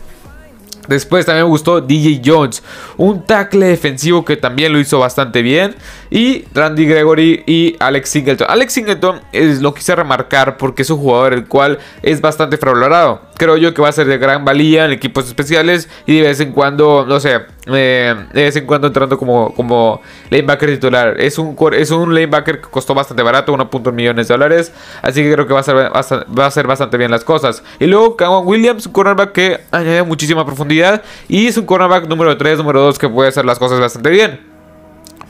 Después 0.88 1.25
también 1.25 1.45
me 1.45 1.50
gustó 1.50 1.80
DJ 1.81 2.21
Jones, 2.25 2.62
un 2.97 3.25
tackle 3.25 3.68
defensivo 3.68 4.25
que 4.25 4.35
también 4.35 4.74
lo 4.74 4.80
hizo 4.80 5.00
bastante 5.00 5.41
bien. 5.41 5.75
Y 6.13 6.45
Randy 6.54 6.86
Gregory 6.86 7.42
y 7.48 7.75
Alex 7.80 8.10
Singleton. 8.10 8.45
Alex 8.48 8.74
Singleton 8.74 9.21
es, 9.31 9.63
lo 9.63 9.74
quise 9.74 9.95
remarcar 9.95 10.57
porque 10.57 10.83
es 10.83 10.89
un 10.92 11.00
jugador 11.00 11.33
el 11.33 11.48
cual 11.48 11.80
es 12.04 12.21
bastante 12.21 12.57
fravalorado. 12.57 13.19
Creo 13.36 13.57
yo 13.57 13.74
que 13.74 13.81
va 13.81 13.89
a 13.89 13.92
ser 13.92 14.06
de 14.06 14.19
gran 14.19 14.45
valía 14.45 14.86
en 14.86 14.92
equipos 14.92 15.25
especiales 15.25 15.89
y 16.06 16.18
de 16.18 16.27
vez 16.27 16.39
en 16.39 16.51
cuando, 16.51 17.04
no 17.07 17.19
sé, 17.19 17.39
eh, 17.65 18.13
de 18.31 18.44
vez 18.44 18.56
en 18.56 18.68
cuando 18.68 18.86
entrando 18.86 19.18
como, 19.18 19.56
como 19.56 20.01
lanebacker 20.30 20.69
titular. 20.75 21.19
Es 21.19 21.40
un, 21.40 21.57
es 21.71 21.90
un 21.90 22.14
lanebacker 22.14 22.61
que 22.61 22.69
costó 22.69 22.94
bastante 22.94 23.23
barato, 23.23 23.52
1.1 23.52 23.92
millones 23.92 24.28
de 24.28 24.35
dólares. 24.35 24.71
Así 25.02 25.23
que 25.23 25.33
creo 25.33 25.47
que 25.47 25.54
va 25.56 25.61
a, 25.61 25.64
ser, 25.64 25.76
va 25.78 26.44
a 26.44 26.47
hacer 26.47 26.68
bastante 26.68 26.95
bien 26.95 27.09
las 27.09 27.23
cosas. 27.23 27.64
Y 27.80 27.87
luego 27.87 28.18
Kawan 28.18 28.45
Williams, 28.45 28.85
un 28.85 28.94
cornerback 28.94 29.31
que 29.31 29.61
añade 29.71 30.04
muchísima 30.04 30.45
profundidad. 30.45 31.02
Y 31.28 31.47
es 31.47 31.57
un 31.57 31.66
cornerback 31.66 32.07
número 32.07 32.37
3, 32.37 32.59
número 32.59 32.81
2 32.81 32.99
que 32.99 33.09
puede 33.09 33.30
hacer 33.30 33.45
las 33.45 33.57
cosas 33.57 33.80
bastante 33.80 34.11
bien. 34.11 34.53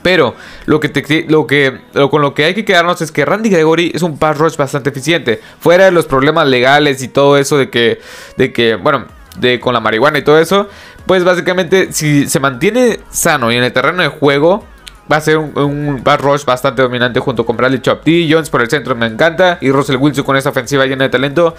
Pero 0.03 0.35
lo 0.65 0.79
que, 0.79 0.89
te, 0.89 1.25
lo 1.27 1.47
que 1.47 1.79
con 2.11 2.21
lo 2.21 2.35
que 2.35 2.45
hay 2.45 2.53
que 2.53 2.65
quedarnos 2.65 3.01
es 3.01 3.11
que 3.11 3.25
Randy 3.25 3.49
Gregory 3.49 3.91
es 3.95 4.03
un 4.03 4.19
pass 4.19 4.37
rush 4.37 4.57
bastante 4.57 4.91
eficiente. 4.91 5.41
Fuera 5.59 5.85
de 5.85 5.91
los 5.91 6.05
problemas 6.05 6.47
legales 6.47 7.01
y 7.01 7.07
todo 7.07 7.37
eso 7.37 7.57
de 7.57 7.69
que, 7.69 7.99
de 8.37 8.53
que 8.53 8.75
bueno, 8.75 9.05
de 9.39 9.59
con 9.59 9.73
la 9.73 9.79
marihuana 9.79 10.19
y 10.19 10.21
todo 10.23 10.37
eso, 10.39 10.67
pues 11.05 11.23
básicamente 11.23 11.91
si 11.91 12.27
se 12.27 12.39
mantiene 12.39 12.99
sano 13.09 13.51
y 13.51 13.55
en 13.55 13.63
el 13.63 13.73
terreno 13.73 14.03
de 14.03 14.09
juego, 14.09 14.65
va 15.11 15.17
a 15.17 15.21
ser 15.21 15.37
un, 15.37 15.57
un 15.57 16.03
rush 16.05 16.45
bastante 16.45 16.81
dominante 16.81 17.19
junto 17.19 17.45
con 17.45 17.57
Bradley 17.57 17.81
Chop. 17.81 18.01
Jones 18.05 18.49
por 18.49 18.61
el 18.61 18.69
centro 18.69 18.95
me 18.95 19.05
encanta 19.05 19.57
y 19.61 19.71
Russell 19.71 19.97
Wilson 19.97 20.23
con 20.23 20.35
esa 20.35 20.49
ofensiva 20.49 20.85
llena 20.85 21.05
de 21.05 21.09
talento. 21.09 21.55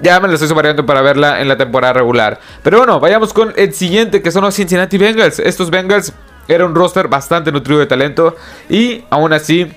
Ya 0.00 0.18
me 0.20 0.28
lo 0.28 0.34
estoy 0.34 0.48
variando 0.52 0.84
para 0.84 1.02
verla 1.02 1.40
en 1.40 1.48
la 1.48 1.56
temporada 1.56 1.92
regular. 1.92 2.40
Pero 2.62 2.78
bueno, 2.78 2.98
vayamos 2.98 3.32
con 3.32 3.52
el 3.56 3.72
siguiente 3.72 4.22
que 4.22 4.32
son 4.32 4.42
los 4.42 4.54
Cincinnati 4.54 4.98
Bengals. 4.98 5.38
Estos 5.38 5.70
Bengals 5.70 6.12
era 6.48 6.66
un 6.66 6.74
roster 6.74 7.08
bastante 7.08 7.52
nutrido 7.52 7.80
de 7.80 7.86
talento 7.86 8.36
y 8.68 9.04
aún 9.10 9.32
así 9.32 9.70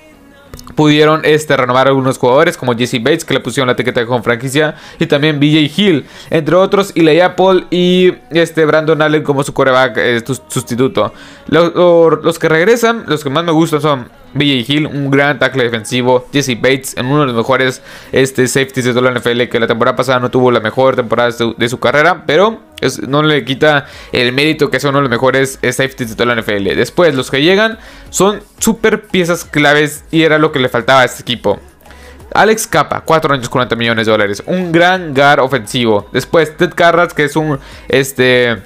pudieron 0.75 1.21
este, 1.23 1.55
renovar 1.55 1.87
algunos 1.87 2.17
jugadores 2.17 2.57
como 2.57 2.75
Jesse 2.75 3.01
Bates 3.01 3.25
que 3.25 3.33
le 3.33 3.39
pusieron 3.39 3.67
la 3.67 3.73
etiqueta 3.73 4.05
con 4.05 4.23
franquicia 4.23 4.75
y 4.99 5.05
también 5.05 5.39
BJ 5.39 5.71
Hill 5.75 6.05
entre 6.29 6.55
otros 6.55 6.91
y 6.95 7.19
Apple 7.19 7.65
y 7.71 8.13
este 8.31 8.65
Brandon 8.65 9.01
Allen 9.01 9.23
como 9.23 9.43
su 9.43 9.53
coreback 9.53 9.97
eh, 9.97 10.23
sustituto 10.25 11.13
los, 11.47 11.73
los, 12.23 12.39
que 12.39 12.49
regresan 12.49 13.05
los 13.07 13.23
que 13.23 13.29
más 13.29 13.43
me 13.43 13.51
gustan 13.51 13.81
son 13.81 14.07
BJ 14.33 14.65
Hill, 14.67 14.87
un 14.87 15.09
gran 15.09 15.39
tackle 15.39 15.63
defensivo. 15.63 16.27
Jesse 16.31 16.55
Bates, 16.59 16.95
en 16.97 17.07
uno 17.07 17.21
de 17.21 17.27
los 17.27 17.35
mejores 17.35 17.81
este, 18.11 18.47
safeties 18.47 18.85
de 18.85 18.93
toda 18.93 19.11
la 19.11 19.19
NFL, 19.19 19.43
que 19.43 19.59
la 19.59 19.67
temporada 19.67 19.95
pasada 19.95 20.19
no 20.19 20.29
tuvo 20.29 20.51
la 20.51 20.59
mejor 20.59 20.95
temporada 20.95 21.31
de 21.57 21.69
su, 21.69 21.79
carrera, 21.79 22.23
pero 22.25 22.59
no 23.07 23.23
le 23.23 23.43
quita 23.45 23.85
el 24.11 24.33
mérito 24.33 24.69
que 24.69 24.77
es 24.77 24.83
uno 24.83 24.97
de 24.97 25.03
los 25.03 25.09
mejores 25.09 25.59
safeties 25.61 26.09
de 26.09 26.15
toda 26.15 26.35
la 26.35 26.41
NFL. 26.41 26.75
Después, 26.75 27.15
los 27.15 27.31
que 27.31 27.41
llegan 27.41 27.77
son 28.09 28.41
super 28.59 29.07
piezas 29.07 29.45
claves 29.45 30.03
y 30.11 30.23
era 30.23 30.37
lo 30.37 30.51
que 30.51 30.59
le 30.59 30.69
faltaba 30.69 31.01
a 31.01 31.05
este 31.05 31.21
equipo. 31.21 31.59
Alex 32.33 32.67
Capa, 32.67 33.01
4 33.01 33.33
años 33.33 33.49
40 33.49 33.75
millones 33.75 34.05
de 34.05 34.11
dólares. 34.11 34.43
Un 34.45 34.71
gran 34.71 35.13
guard 35.13 35.39
ofensivo. 35.39 36.09
Después, 36.11 36.55
Ted 36.55 36.73
Carras, 36.75 37.13
que 37.13 37.23
es 37.23 37.35
un 37.35 37.59
este 37.87 38.57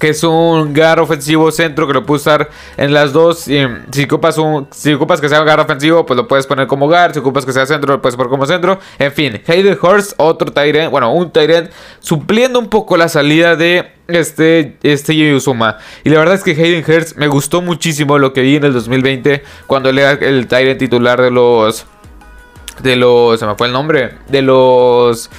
que 0.00 0.08
es 0.08 0.24
un 0.24 0.72
gar 0.72 0.98
ofensivo 0.98 1.52
centro 1.52 1.86
que 1.86 1.92
lo 1.92 2.06
puedes 2.06 2.22
usar 2.22 2.48
en 2.78 2.94
las 2.94 3.12
dos. 3.12 3.46
Y 3.46 3.60
si 3.92 4.04
ocupas, 4.04 4.38
un, 4.38 4.66
si 4.72 4.94
ocupas 4.94 5.20
que 5.20 5.28
sea 5.28 5.40
un 5.40 5.46
gar 5.46 5.60
ofensivo, 5.60 6.06
pues 6.06 6.16
lo 6.16 6.26
puedes 6.26 6.46
poner 6.46 6.66
como 6.66 6.88
gar. 6.88 7.12
Si 7.12 7.20
ocupas 7.20 7.44
que 7.44 7.52
sea 7.52 7.66
centro, 7.66 7.92
lo 7.92 8.02
puedes 8.02 8.16
poner 8.16 8.30
como 8.30 8.46
centro. 8.46 8.80
En 8.98 9.12
fin, 9.12 9.40
Hayden 9.46 9.78
Hurst, 9.80 10.14
otro 10.16 10.50
Tyrant, 10.52 10.90
bueno, 10.90 11.12
un 11.12 11.30
Tyrant 11.30 11.70
supliendo 12.00 12.58
un 12.58 12.68
poco 12.68 12.96
la 12.96 13.10
salida 13.10 13.56
de 13.56 13.92
este, 14.08 14.78
este. 14.82 15.12
Y 15.12 15.38
la 16.08 16.18
verdad 16.18 16.34
es 16.34 16.42
que 16.42 16.52
Hayden 16.52 16.82
Hurst 16.88 17.16
me 17.18 17.28
gustó 17.28 17.60
muchísimo 17.60 18.18
lo 18.18 18.32
que 18.32 18.40
vi 18.40 18.56
en 18.56 18.64
el 18.64 18.72
2020 18.72 19.42
cuando 19.66 19.90
él 19.90 19.98
era 19.98 20.12
el 20.12 20.46
Tyrant 20.48 20.78
titular 20.78 21.20
de 21.20 21.30
los 21.30 21.84
de 22.82 22.96
los, 22.96 23.38
se 23.38 23.46
me 23.46 23.54
fue 23.54 23.66
el 23.66 23.72
nombre, 23.72 24.16
de 24.28 24.42
los 24.42 25.30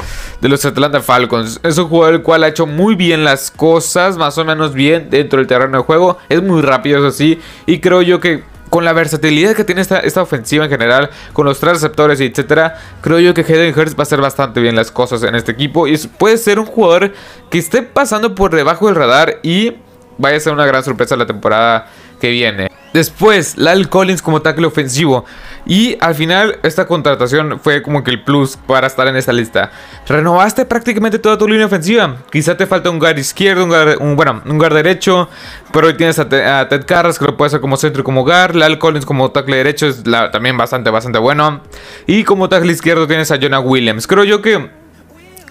de 0.41 0.49
los 0.49 0.65
Atlanta 0.65 1.01
Falcons. 1.01 1.59
Es 1.63 1.77
un 1.77 1.87
jugador 1.87 2.15
el 2.15 2.21
cual 2.21 2.43
ha 2.43 2.47
hecho 2.47 2.65
muy 2.65 2.95
bien 2.95 3.23
las 3.23 3.51
cosas, 3.51 4.17
más 4.17 4.37
o 4.37 4.45
menos 4.45 4.73
bien 4.73 5.09
dentro 5.09 5.37
del 5.37 5.47
terreno 5.47 5.77
de 5.77 5.83
juego. 5.83 6.17
Es 6.29 6.41
muy 6.41 6.61
rápido, 6.61 6.99
eso 6.99 7.15
sí, 7.15 7.39
y 7.65 7.79
creo 7.79 8.01
yo 8.01 8.19
que 8.19 8.43
con 8.71 8.85
la 8.85 8.93
versatilidad 8.93 9.53
que 9.53 9.65
tiene 9.65 9.81
esta, 9.81 9.99
esta 9.99 10.21
ofensiva 10.21 10.63
en 10.63 10.71
general, 10.71 11.09
con 11.33 11.45
los 11.45 11.59
tres 11.59 11.73
receptores 11.73 12.21
y 12.21 12.25
etcétera, 12.25 12.79
creo 13.01 13.19
yo 13.19 13.33
que 13.33 13.41
Hayden 13.41 13.77
Hurst 13.77 13.99
va 13.99 14.01
a 14.01 14.03
hacer 14.03 14.21
bastante 14.21 14.61
bien 14.61 14.77
las 14.77 14.91
cosas 14.91 15.21
en 15.23 15.35
este 15.35 15.51
equipo 15.51 15.87
y 15.87 15.97
puede 15.97 16.37
ser 16.37 16.57
un 16.57 16.65
jugador 16.65 17.11
que 17.49 17.57
esté 17.57 17.81
pasando 17.81 18.33
por 18.33 18.55
debajo 18.55 18.87
del 18.87 18.95
radar 18.95 19.39
y 19.43 19.73
vaya 20.17 20.37
a 20.37 20.39
ser 20.39 20.53
una 20.53 20.65
gran 20.65 20.85
sorpresa 20.85 21.17
la 21.17 21.25
temporada 21.25 21.87
que 22.21 22.29
viene. 22.29 22.70
Después, 22.93 23.57
Lal 23.57 23.89
Collins 23.89 24.21
como 24.21 24.41
tackle 24.41 24.67
ofensivo. 24.67 25.25
Y 25.65 25.97
al 26.01 26.15
final, 26.15 26.59
esta 26.63 26.87
contratación 26.87 27.59
fue 27.59 27.81
como 27.81 28.03
que 28.03 28.11
el 28.11 28.23
plus 28.23 28.57
para 28.57 28.87
estar 28.87 29.07
en 29.07 29.15
esta 29.15 29.31
lista. 29.31 29.71
Renovaste 30.07 30.65
prácticamente 30.65 31.19
toda 31.19 31.37
tu 31.37 31.47
línea 31.47 31.67
ofensiva. 31.67 32.17
Quizá 32.31 32.57
te 32.57 32.67
falta 32.67 32.89
un 32.89 32.99
guard 32.99 33.17
izquierdo, 33.17 33.63
un, 33.63 33.69
guard, 33.69 33.97
bueno, 34.15 34.41
un 34.45 34.57
guard 34.57 34.73
derecho. 34.73 35.29
Pero 35.71 35.87
hoy 35.87 35.93
tienes 35.93 36.19
a, 36.19 36.27
Ted 36.27 36.85
Carras 36.85 37.17
que 37.17 37.25
lo 37.25 37.37
puede 37.37 37.47
hacer 37.47 37.61
como 37.61 37.77
centro 37.77 38.01
y 38.01 38.03
como 38.03 38.23
guard. 38.23 38.55
Lal 38.55 38.77
Collins 38.77 39.05
como 39.05 39.31
tackle 39.31 39.57
derecho 39.57 39.87
es 39.87 40.03
también 40.31 40.57
bastante, 40.57 40.89
bastante 40.89 41.19
bueno. 41.19 41.61
Y 42.07 42.23
como 42.23 42.49
tackle 42.49 42.73
izquierdo 42.73 43.07
tienes 43.07 43.31
a 43.31 43.37
Jonah 43.39 43.59
Williams. 43.59 44.07
Creo 44.07 44.23
yo 44.23 44.41
que 44.41 44.80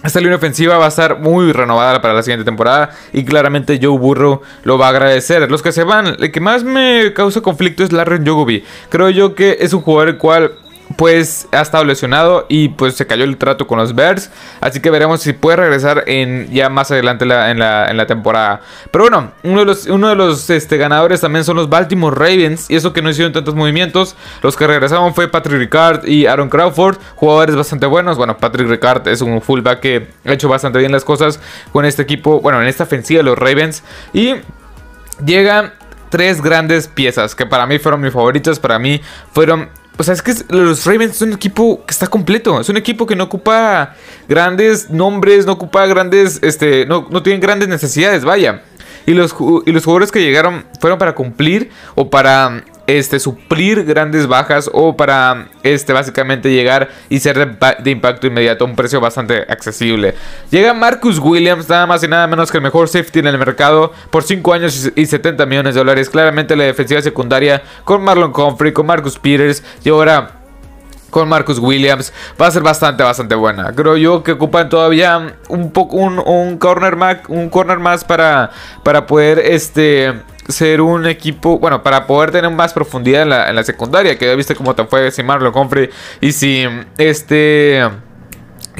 esta 0.03 0.19
línea 0.19 0.37
ofensiva 0.37 0.77
va 0.77 0.85
a 0.85 0.89
estar 0.89 1.19
muy 1.19 1.51
renovada 1.51 2.01
para 2.01 2.13
la 2.13 2.23
siguiente 2.23 2.45
temporada 2.45 2.91
y 3.13 3.23
claramente 3.23 3.79
Joe 3.81 3.97
Burrow 3.97 4.41
lo 4.63 4.77
va 4.77 4.87
a 4.87 4.89
agradecer. 4.89 5.49
Los 5.49 5.61
que 5.61 5.71
se 5.71 5.83
van, 5.83 6.15
el 6.19 6.31
que 6.31 6.39
más 6.39 6.63
me 6.63 7.13
causa 7.13 7.41
conflicto 7.41 7.83
es 7.83 7.91
Larry 7.91 8.25
Jogobi. 8.25 8.63
Creo 8.89 9.09
yo 9.09 9.35
que 9.35 9.57
es 9.59 9.73
un 9.73 9.81
jugador 9.81 10.09
el 10.09 10.17
cual 10.17 10.53
pues 10.95 11.47
ha 11.51 11.61
estado 11.61 11.83
lesionado 11.83 12.45
y 12.49 12.69
pues 12.69 12.95
se 12.95 13.05
cayó 13.05 13.23
el 13.23 13.37
trato 13.37 13.67
con 13.67 13.77
los 13.77 13.95
Bears. 13.95 14.31
Así 14.61 14.79
que 14.79 14.89
veremos 14.89 15.21
si 15.21 15.33
puede 15.33 15.57
regresar 15.57 16.03
en, 16.07 16.49
ya 16.51 16.69
más 16.69 16.91
adelante 16.91 17.25
en, 17.25 17.59
la, 17.59 18.05
temporada. 18.07 18.61
Pero 18.91 19.05
bueno, 19.05 19.31
uno 19.43 19.59
de 19.59 19.65
los, 19.65 19.85
uno 19.87 20.09
de 20.09 20.15
los 20.15 20.49
este, 20.49 20.77
ganadores 20.77 21.21
también 21.21 21.45
son 21.45 21.55
los 21.57 21.69
Baltimore 21.69 22.15
Ravens. 22.15 22.69
Y 22.69 22.75
eso 22.75 22.93
que 22.93 23.01
no 23.01 23.09
hicieron 23.09 23.33
tantos 23.33 23.55
movimientos. 23.55 24.15
Los 24.41 24.57
que 24.57 24.67
regresaron 24.67 25.13
fue 25.13 25.27
Patrick 25.27 25.59
Ricard 25.59 26.07
y 26.07 26.25
Aaron 26.25 26.49
Crawford. 26.49 26.97
Jugadores 27.15 27.55
bastante 27.55 27.85
buenos. 27.85 28.17
Bueno, 28.17 28.37
Patrick 28.37 28.67
Ricard 28.67 29.07
es 29.07 29.21
un 29.21 29.41
fullback 29.41 29.79
que 29.79 30.07
ha 30.25 30.33
hecho 30.33 30.49
bastante 30.49 30.79
bien 30.79 30.91
las 30.91 31.05
cosas 31.05 31.39
con 31.71 31.85
este 31.85 32.01
equipo. 32.01 32.41
Bueno, 32.41 32.61
en 32.61 32.67
esta 32.67 32.83
ofensiva 32.83 33.21
los 33.23 33.37
Ravens. 33.37 33.83
Y 34.13 34.35
llegan 35.25 35.73
tres 36.09 36.41
grandes 36.41 36.87
piezas 36.87 37.35
que 37.35 37.45
para 37.45 37.65
mí 37.65 37.79
fueron 37.79 38.01
mis 38.01 38.13
favoritos. 38.13 38.59
Para 38.59 38.79
mí 38.79 39.01
fueron 39.31 39.69
o 40.01 40.03
sea, 40.03 40.15
es 40.15 40.23
que 40.23 40.33
los 40.49 40.83
Ravens 40.87 41.17
son 41.17 41.27
un 41.27 41.35
equipo 41.35 41.85
que 41.85 41.91
está 41.91 42.07
completo. 42.07 42.59
Es 42.59 42.69
un 42.69 42.77
equipo 42.77 43.05
que 43.05 43.15
no 43.15 43.25
ocupa 43.25 43.95
grandes 44.27 44.89
nombres, 44.89 45.45
no 45.45 45.51
ocupa 45.51 45.85
grandes, 45.85 46.39
este, 46.41 46.87
no, 46.87 47.07
no 47.11 47.21
tienen 47.21 47.39
grandes 47.39 47.69
necesidades, 47.69 48.25
vaya. 48.25 48.63
Y 49.05 49.13
los, 49.13 49.35
y 49.67 49.71
los 49.71 49.85
jugadores 49.85 50.11
que 50.11 50.19
llegaron 50.19 50.65
fueron 50.79 50.97
para 50.97 51.13
cumplir 51.13 51.69
o 51.93 52.09
para 52.09 52.63
este, 52.87 53.19
suplir 53.19 53.85
grandes 53.85 54.27
bajas 54.27 54.69
o 54.73 54.95
para 54.95 55.47
este, 55.63 55.93
básicamente 55.93 56.51
llegar 56.51 56.89
y 57.09 57.19
ser 57.19 57.57
de, 57.57 57.91
impacto 57.91 58.27
inmediato 58.27 58.65
a 58.65 58.67
un 58.67 58.75
precio 58.75 58.99
bastante 58.99 59.45
accesible. 59.47 60.15
Llega 60.49 60.73
Marcus 60.73 61.19
Williams, 61.19 61.69
nada 61.69 61.85
más 61.85 62.03
y 62.03 62.07
nada 62.07 62.27
menos 62.27 62.51
que 62.51 62.57
el 62.57 62.63
mejor 62.63 62.87
safety 62.87 63.19
en 63.19 63.27
el 63.27 63.37
mercado 63.37 63.91
por 64.09 64.23
5 64.23 64.53
años 64.53 64.91
y 64.95 65.05
70 65.05 65.45
millones 65.45 65.75
de 65.75 65.79
dólares. 65.79 66.09
Claramente 66.09 66.55
la 66.55 66.65
defensiva 66.65 67.01
secundaria 67.01 67.61
con 67.83 68.03
Marlon 68.03 68.33
Humphrey, 68.35 68.73
con 68.73 68.85
Marcus 68.85 69.17
Peters 69.17 69.63
y 69.83 69.89
ahora 69.89 70.41
con 71.11 71.29
Marcus 71.29 71.59
Williams 71.59 72.11
va 72.41 72.47
a 72.47 72.51
ser 72.51 72.63
bastante, 72.63 73.03
bastante 73.03 73.35
buena. 73.35 73.73
Creo 73.73 73.97
yo 73.97 74.23
que 74.23 74.31
ocupan 74.31 74.69
todavía 74.69 75.35
un 75.49 75.71
poco 75.71 75.97
un, 75.97 76.57
corner 76.57 76.95
más, 76.95 77.17
un 77.27 77.49
corner 77.49 77.77
más 77.77 78.03
para, 78.03 78.49
para 78.83 79.05
poder 79.05 79.37
este 79.39 80.13
ser 80.47 80.81
un 80.81 81.05
equipo, 81.05 81.59
bueno, 81.59 81.83
para 81.83 82.07
poder 82.07 82.31
tener 82.31 82.51
más 82.51 82.73
profundidad 82.73 83.23
en 83.23 83.29
la, 83.29 83.49
en 83.49 83.55
la 83.55 83.63
secundaria, 83.63 84.17
que 84.17 84.25
ya 84.25 84.35
viste 84.35 84.55
cómo 84.55 84.75
te 84.75 84.85
fue 84.85 85.11
si 85.11 85.23
Marlon 85.23 85.55
Humphrey 85.55 85.89
y 86.19 86.31
si 86.31 86.65
este 86.97 87.83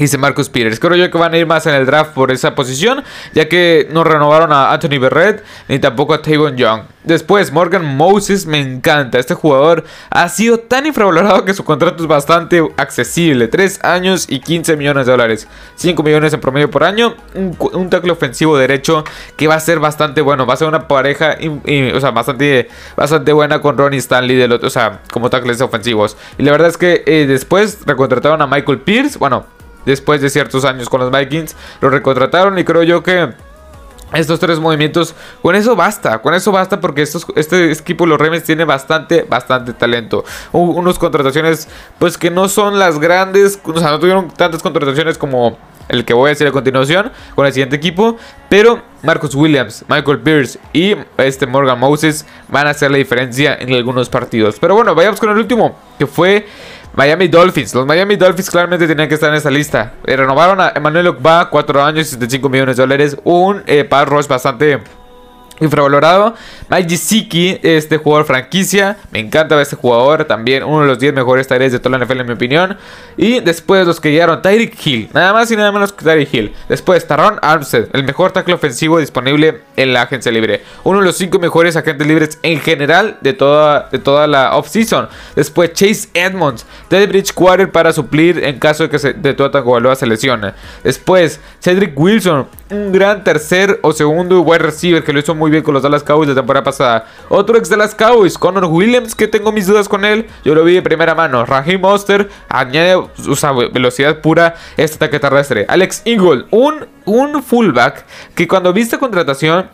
Dice 0.02 0.18
Marcus 0.18 0.48
Peters. 0.48 0.80
Creo 0.80 0.96
yo 0.96 1.08
que 1.12 1.16
van 1.16 1.32
a 1.32 1.38
ir 1.38 1.46
más 1.46 1.64
en 1.66 1.74
el 1.74 1.86
draft 1.86 2.10
por 2.10 2.32
esa 2.32 2.56
posición, 2.56 3.04
ya 3.34 3.48
que 3.48 3.86
no 3.92 4.02
renovaron 4.02 4.52
a 4.52 4.72
Anthony 4.72 4.98
Berrett 4.98 5.44
ni 5.68 5.78
tampoco 5.78 6.12
a 6.12 6.20
Tavon 6.20 6.56
Young. 6.56 6.82
Después, 7.04 7.52
Morgan 7.52 7.84
Moses 7.84 8.44
me 8.44 8.58
encanta. 8.58 9.20
Este 9.20 9.34
jugador 9.34 9.84
ha 10.10 10.28
sido 10.28 10.58
tan 10.58 10.86
infravalorado 10.86 11.44
que 11.44 11.54
su 11.54 11.62
contrato 11.62 12.02
es 12.02 12.08
bastante 12.08 12.60
accesible: 12.76 13.46
3 13.46 13.84
años 13.84 14.26
y 14.28 14.40
15 14.40 14.76
millones 14.76 15.06
de 15.06 15.12
dólares, 15.12 15.46
5 15.76 16.02
millones 16.02 16.32
en 16.32 16.40
promedio 16.40 16.68
por 16.68 16.82
año. 16.82 17.14
Un, 17.34 17.88
tackle 17.88 18.10
ofensivo 18.10 18.58
derecho 18.58 19.04
que 19.36 19.46
va 19.46 19.54
a 19.54 19.60
ser 19.60 19.78
bastante 19.78 20.20
bueno. 20.20 20.46
Va 20.46 20.54
a 20.54 20.56
ser 20.56 20.66
una 20.66 20.88
pareja 20.88 21.36
o 21.94 22.00
sea, 22.00 22.10
bastante, 22.10 22.68
bastante 22.96 23.32
buena 23.32 23.60
con 23.60 23.78
Ronnie 23.78 24.00
Stanley, 24.00 24.34
del 24.34 24.50
otro, 24.50 24.66
o 24.66 24.70
sea, 24.70 25.02
como 25.12 25.30
tackles 25.30 25.60
ofensivos. 25.60 26.16
Y 26.38 26.42
la 26.42 26.50
verdad 26.50 26.70
es 26.70 26.76
que 26.76 27.04
eh, 27.06 27.26
después 27.28 27.78
recontrataron 27.86 28.42
a 28.42 28.48
Michael 28.48 28.80
Pierce. 28.80 29.16
Bueno, 29.16 29.46
después 29.84 30.20
de 30.20 30.30
ciertos 30.30 30.64
años 30.64 30.88
con 30.88 31.00
los 31.00 31.10
Vikings. 31.10 31.56
Lo 31.80 31.90
recontrataron 31.90 32.58
y 32.58 32.64
creo 32.64 32.82
yo 32.82 33.02
que 33.02 33.32
estos 34.12 34.38
tres 34.38 34.58
movimientos, 34.60 35.14
con 35.40 35.54
eso 35.54 35.74
basta, 35.74 36.20
con 36.20 36.34
eso 36.34 36.52
basta 36.52 36.80
porque 36.80 37.02
estos, 37.02 37.26
este 37.34 37.72
equipo, 37.72 38.06
los 38.06 38.18
Ravens, 38.18 38.44
tiene 38.44 38.64
bastante, 38.64 39.22
bastante 39.22 39.72
talento. 39.72 40.24
unos 40.52 40.98
contrataciones, 40.98 41.68
pues 41.98 42.18
que 42.18 42.30
no 42.30 42.48
son 42.48 42.78
las 42.78 42.98
grandes, 42.98 43.58
o 43.64 43.78
sea, 43.78 43.90
no 43.90 43.98
tuvieron 43.98 44.30
tantas 44.30 44.62
contrataciones 44.62 45.16
como 45.16 45.56
el 45.88 46.04
que 46.04 46.14
voy 46.14 46.26
a 46.26 46.30
decir 46.30 46.46
a 46.46 46.52
continuación 46.52 47.10
con 47.34 47.46
el 47.46 47.52
siguiente 47.52 47.76
equipo, 47.76 48.16
pero 48.48 48.82
Marcus 49.02 49.34
Williams, 49.34 49.84
Michael 49.88 50.20
Pierce 50.20 50.58
y 50.72 50.94
este 51.18 51.46
Morgan 51.46 51.78
Moses 51.78 52.26
van 52.48 52.66
a 52.66 52.70
hacer 52.70 52.90
la 52.90 52.98
diferencia 52.98 53.56
en 53.58 53.72
algunos 53.74 54.08
partidos. 54.08 54.56
Pero 54.60 54.74
bueno, 54.74 54.94
vayamos 54.94 55.20
con 55.20 55.30
el 55.30 55.38
último, 55.38 55.76
que 55.98 56.06
fue 56.06 56.46
Miami 56.94 57.28
Dolphins. 57.28 57.74
Los 57.74 57.86
Miami 57.86 58.16
Dolphins 58.16 58.50
claramente 58.50 58.86
tenían 58.86 59.08
que 59.08 59.14
estar 59.14 59.30
en 59.30 59.36
esa 59.36 59.50
lista. 59.50 59.94
Eh, 60.04 60.16
renovaron 60.16 60.60
a 60.60 60.72
Emmanuel 60.74 61.08
Okba, 61.08 61.48
4 61.48 61.82
años 61.82 62.08
y 62.08 62.10
75 62.10 62.48
millones 62.48 62.76
de 62.76 62.82
dólares. 62.82 63.16
Un 63.24 63.62
eh, 63.66 63.88
rush 64.04 64.26
bastante 64.26 64.80
infravalorado. 65.62 66.34
Mike 66.68 66.90
Gesicki, 66.90 67.58
este 67.62 67.96
jugador 67.96 68.26
franquicia. 68.26 68.96
Me 69.10 69.18
encanta 69.18 69.60
este 69.60 69.76
jugador. 69.76 70.24
También 70.24 70.64
uno 70.64 70.82
de 70.82 70.86
los 70.86 70.98
10 70.98 71.14
mejores 71.14 71.46
tareas 71.46 71.72
de 71.72 71.78
toda 71.78 71.98
la 71.98 72.04
NFL 72.04 72.20
en 72.20 72.26
mi 72.26 72.32
opinión. 72.32 72.76
Y 73.16 73.40
después 73.40 73.86
los 73.86 74.00
que 74.00 74.10
llegaron, 74.10 74.42
Tyreek 74.42 74.86
Hill. 74.86 75.08
Nada 75.12 75.32
más 75.32 75.50
y 75.50 75.56
nada 75.56 75.72
menos 75.72 75.92
que 75.92 76.04
Tyreek 76.04 76.32
Hill. 76.32 76.52
Después 76.68 77.06
Taron 77.06 77.38
Armstead, 77.42 77.88
el 77.92 78.04
mejor 78.04 78.32
tackle 78.32 78.54
ofensivo 78.54 78.98
disponible 78.98 79.60
en 79.76 79.92
la 79.92 80.02
agencia 80.02 80.32
libre. 80.32 80.62
Uno 80.84 80.98
de 80.98 81.04
los 81.04 81.16
5 81.16 81.38
mejores 81.38 81.76
agentes 81.76 82.06
libres 82.06 82.38
en 82.42 82.60
general 82.60 83.18
de 83.20 83.32
toda, 83.32 83.88
de 83.90 83.98
toda 83.98 84.26
la 84.26 84.56
offseason. 84.56 85.08
Después 85.36 85.72
Chase 85.72 86.08
Edmonds, 86.14 86.66
Teddy 86.88 87.06
Bridgewater 87.06 87.70
para 87.70 87.92
suplir 87.92 88.42
en 88.42 88.58
caso 88.58 88.84
de 88.84 88.90
que 88.90 88.98
se, 88.98 89.12
de 89.12 89.34
toda 89.34 89.50
Tagovailoa 89.50 89.96
se 89.96 90.06
lesione. 90.06 90.52
Después 90.82 91.40
Cedric 91.60 91.98
Wilson, 91.98 92.48
un 92.70 92.92
gran 92.92 93.24
tercer 93.24 93.78
o 93.82 93.92
segundo 93.92 94.40
wide 94.40 94.58
receiver 94.58 95.04
que 95.04 95.12
lo 95.12 95.20
hizo 95.20 95.34
muy 95.34 95.50
con 95.60 95.74
los 95.74 95.82
Dallas 95.82 96.02
Cowboys 96.02 96.28
de 96.28 96.34
temporada 96.34 96.64
pasada. 96.64 97.06
Otro 97.28 97.58
ex 97.58 97.68
Dallas 97.68 97.94
Cowboys, 97.94 98.38
Connor 98.38 98.64
Williams, 98.64 99.14
que 99.14 99.28
tengo 99.28 99.52
mis 99.52 99.66
dudas 99.66 99.88
con 99.88 100.04
él. 100.04 100.26
Yo 100.44 100.54
lo 100.54 100.64
vi 100.64 100.74
de 100.74 100.82
primera 100.82 101.14
mano. 101.14 101.44
Raheem 101.44 101.80
Monster 101.80 102.30
añade 102.48 102.96
usa 103.26 103.52
velocidad 103.52 104.20
pura 104.20 104.54
este 104.76 104.96
ataque 104.96 105.18
terrestre. 105.18 105.66
Alex 105.68 106.02
Ingold, 106.04 106.46
un, 106.50 106.86
un 107.04 107.42
fullback 107.42 108.04
que 108.34 108.48
cuando 108.48 108.72
viste 108.72 108.98
contratación 108.98 109.68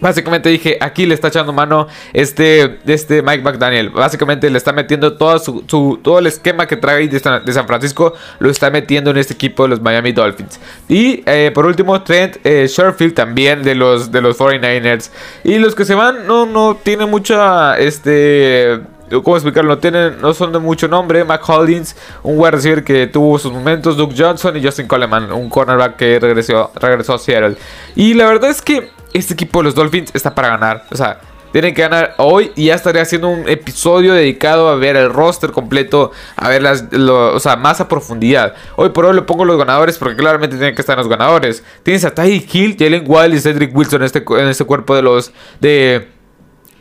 Básicamente 0.00 0.48
dije, 0.48 0.78
aquí 0.80 1.06
le 1.06 1.14
está 1.14 1.28
echando 1.28 1.52
mano 1.52 1.88
este, 2.12 2.78
este 2.86 3.22
Mike 3.22 3.42
McDaniel. 3.42 3.90
Básicamente 3.90 4.48
le 4.48 4.58
está 4.58 4.72
metiendo 4.72 5.16
todo, 5.16 5.38
su, 5.38 5.98
todo 6.02 6.18
el 6.18 6.26
esquema 6.26 6.66
que 6.66 6.76
trae 6.76 7.08
de, 7.08 7.18
San 7.18 7.66
Francisco. 7.66 8.14
Lo 8.38 8.50
está 8.50 8.70
metiendo 8.70 9.10
en 9.10 9.18
este 9.18 9.34
equipo 9.34 9.64
de 9.64 9.70
los 9.70 9.80
Miami 9.80 10.12
Dolphins. 10.12 10.60
Y 10.88 11.22
eh, 11.26 11.50
por 11.52 11.66
último, 11.66 12.02
Trent 12.02 12.36
eh, 12.44 12.66
Sherfield 12.68 13.14
también 13.14 13.62
de 13.62 13.74
los, 13.74 14.12
de 14.12 14.20
los 14.20 14.38
49ers. 14.38 15.10
Y 15.42 15.58
los 15.58 15.74
que 15.74 15.84
se 15.84 15.94
van 15.94 16.26
no, 16.26 16.46
no 16.46 16.76
tienen 16.82 17.10
mucha... 17.10 17.76
Este 17.78 18.80
¿Cómo 19.10 19.36
explicarlo? 19.36 19.70
No, 19.70 19.78
tienen, 19.78 20.20
no 20.20 20.34
son 20.34 20.52
de 20.52 20.58
mucho 20.58 20.86
nombre. 20.86 21.24
Mac 21.24 21.42
Holdings, 21.48 21.96
un 22.22 22.38
wide 22.38 22.50
receiver 22.50 22.84
que 22.84 23.06
tuvo 23.06 23.38
sus 23.38 23.52
momentos. 23.52 23.96
Duke 23.96 24.14
Johnson 24.16 24.56
y 24.56 24.62
Justin 24.62 24.86
Coleman, 24.86 25.32
un 25.32 25.48
cornerback 25.48 25.96
que 25.96 26.18
regresó, 26.20 26.70
regresó 26.74 27.14
a 27.14 27.18
Seattle. 27.18 27.56
Y 27.96 28.14
la 28.14 28.26
verdad 28.26 28.50
es 28.50 28.60
que 28.60 28.90
este 29.12 29.34
equipo 29.34 29.60
de 29.60 29.64
los 29.64 29.74
Dolphins 29.74 30.10
está 30.14 30.34
para 30.34 30.48
ganar. 30.48 30.84
O 30.90 30.96
sea, 30.96 31.20
tienen 31.52 31.74
que 31.74 31.82
ganar 31.82 32.14
hoy 32.18 32.52
y 32.56 32.66
ya 32.66 32.74
estaré 32.74 33.00
haciendo 33.00 33.28
un 33.28 33.48
episodio 33.48 34.12
dedicado 34.12 34.68
a 34.68 34.74
ver 34.74 34.96
el 34.96 35.10
roster 35.10 35.50
completo, 35.50 36.12
a 36.36 36.48
ver 36.48 36.62
las, 36.62 36.84
o 36.92 37.40
sea, 37.40 37.56
más 37.56 37.80
a 37.80 37.88
profundidad. 37.88 38.54
Hoy 38.76 38.90
por 38.90 39.06
hoy 39.06 39.14
le 39.14 39.22
pongo 39.22 39.44
los 39.44 39.56
ganadores 39.56 39.96
porque 39.96 40.16
claramente 40.16 40.56
tienen 40.56 40.74
que 40.74 40.82
estar 40.82 40.98
los 40.98 41.08
ganadores. 41.08 41.64
Tienes 41.82 42.04
a 42.04 42.14
Ty 42.14 42.46
Hill, 42.52 42.76
Jalen 42.78 43.04
Wild 43.06 43.34
y 43.34 43.40
Cedric 43.40 43.74
Wilson 43.74 44.02
en 44.02 44.06
este, 44.06 44.24
en 44.28 44.48
este 44.48 44.64
cuerpo 44.64 44.94
de 44.94 45.02
los 45.02 45.32
de, 45.60 46.08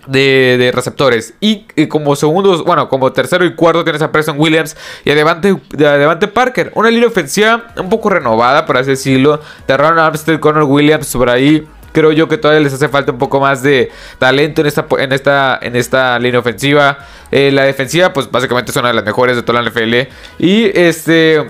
de, 0.07 0.71
receptores. 0.73 1.33
Y, 1.39 1.65
como 1.87 2.15
segundos, 2.17 2.63
bueno, 2.63 2.89
como 2.89 3.13
tercero 3.13 3.45
y 3.45 3.55
cuarto 3.55 3.83
tienes 3.83 4.01
a 4.01 4.11
Preston 4.11 4.37
Williams 4.37 4.75
y 5.05 5.11
a 5.11 5.15
Devante, 5.15 6.27
Parker. 6.27 6.71
Una 6.75 6.89
línea 6.89 7.07
ofensiva 7.07 7.67
un 7.77 7.89
poco 7.89 8.09
renovada, 8.09 8.65
por 8.65 8.77
así 8.77 8.91
decirlo. 8.91 9.39
De 9.65 9.77
Ron 9.77 9.97
Armstead, 9.97 10.39
Connor 10.39 10.63
Williams 10.63 11.13
por 11.13 11.29
ahí 11.29 11.65
creo 11.97 12.11
yo 12.11 12.27
que 12.27 12.37
todavía 12.37 12.61
les 12.61 12.71
hace 12.73 12.89
falta 12.89 13.11
un 13.11 13.17
poco 13.17 13.39
más 13.39 13.63
de 13.63 13.91
talento 14.19 14.61
en 14.61 14.67
esta, 14.67 14.85
en 14.99 15.11
esta, 15.11 15.57
en 15.59 15.75
esta 15.75 16.19
línea 16.19 16.39
ofensiva. 16.39 16.99
Eh, 17.31 17.49
la 17.51 17.63
defensiva, 17.63 18.13
pues 18.13 18.29
básicamente 18.29 18.69
es 18.69 18.77
una 18.77 18.89
de 18.89 18.93
las 18.93 19.03
mejores 19.03 19.35
de 19.35 19.41
toda 19.41 19.63
la 19.63 19.67
NFL. 19.67 20.07
Y 20.37 20.65
este. 20.77 21.47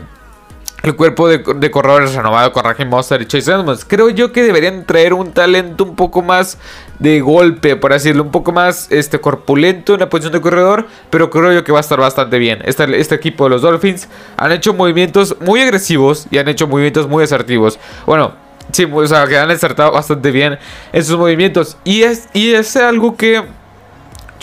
El 0.83 0.95
cuerpo 0.95 1.27
de, 1.27 1.71
corredores 1.71 2.13
renovado 2.13 2.53
con 2.53 2.63
Raheem 2.63 2.87
Monster 2.87 3.21
y 3.21 3.25
Chase 3.25 3.51
Edmonds. 3.51 3.83
Creo 3.83 4.09
yo 4.09 4.31
que 4.31 4.43
deberían 4.43 4.85
traer 4.85 5.13
un 5.13 5.33
talento 5.33 5.83
un 5.83 5.97
poco 5.97 6.21
más 6.21 6.59
de 6.99 7.19
golpe, 7.19 7.75
por 7.75 7.91
así 7.91 8.07
decirlo, 8.07 8.23
un 8.23 8.31
poco 8.31 8.53
más 8.53 8.89
este, 8.89 9.19
corpulento 9.19 9.95
en 9.95 9.99
la 9.99 10.07
posición 10.07 10.31
de 10.31 10.39
corredor, 10.39 10.87
pero 11.09 11.29
creo 11.29 11.51
yo 11.51 11.63
que 11.65 11.73
va 11.73 11.79
a 11.79 11.81
estar 11.81 11.99
bastante 11.99 12.37
bien. 12.37 12.59
Este, 12.63 12.97
este 12.97 13.15
equipo 13.15 13.45
de 13.45 13.49
los 13.49 13.63
Dolphins 13.63 14.07
han 14.37 14.53
hecho 14.53 14.73
movimientos 14.73 15.35
muy 15.41 15.59
agresivos 15.61 16.27
y 16.31 16.37
han 16.37 16.47
hecho 16.47 16.67
movimientos 16.67 17.09
muy 17.09 17.23
asertivos. 17.23 17.79
Bueno, 18.05 18.46
Sí, 18.71 18.85
o 18.91 19.07
sea, 19.07 19.25
que 19.27 19.37
han 19.37 19.49
acertado 19.49 19.91
bastante 19.91 20.31
bien 20.31 20.57
en 20.91 21.03
sus 21.03 21.17
movimientos. 21.17 21.77
Y 21.83 22.03
es, 22.03 22.27
y 22.33 22.51
es 22.51 22.75
algo 22.75 23.15
que 23.15 23.43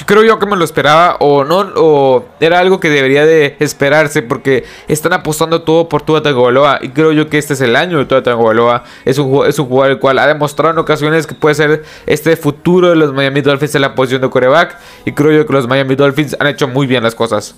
creo 0.07 0.25
yo 0.25 0.39
que 0.39 0.47
me 0.47 0.57
lo 0.57 0.65
esperaba 0.65 1.17
o 1.21 1.45
no, 1.45 1.61
o 1.77 2.25
era 2.41 2.59
algo 2.59 2.81
que 2.81 2.91
debería 2.91 3.25
de 3.25 3.57
esperarse 3.61 4.23
porque 4.23 4.65
están 4.89 5.13
apostando 5.13 5.63
todo 5.63 5.89
por 5.89 6.03
Tua 6.03 6.23
Tagovailoa 6.23 6.81
y 6.83 6.89
creo 6.89 7.13
yo 7.13 7.29
que 7.29 7.39
este 7.39 7.55
es 7.55 7.61
el 7.61 7.77
año 7.77 7.99
de 7.99 8.07
Tua 8.07 8.23
Tagovailoa. 8.23 8.85
Es 9.05 9.19
un, 9.19 9.47
es 9.47 9.59
un 9.59 9.67
jugador 9.67 9.93
el 9.93 9.99
cual 10.01 10.19
ha 10.19 10.27
demostrado 10.27 10.73
en 10.73 10.79
ocasiones 10.79 11.27
que 11.27 11.35
puede 11.35 11.55
ser 11.55 11.85
este 12.07 12.37
futuro 12.37 12.91
de 12.91 12.97
los 12.97 13.13
Miami 13.13 13.41
Dolphins 13.41 13.75
en 13.75 13.83
la 13.83 13.95
posición 13.95 14.23
de 14.23 14.31
coreback 14.31 14.79
y 15.05 15.13
creo 15.13 15.33
yo 15.33 15.47
que 15.47 15.53
los 15.53 15.69
Miami 15.69 15.95
Dolphins 15.95 16.37
han 16.41 16.49
hecho 16.49 16.67
muy 16.67 16.87
bien 16.87 17.03
las 17.03 17.15
cosas. 17.15 17.55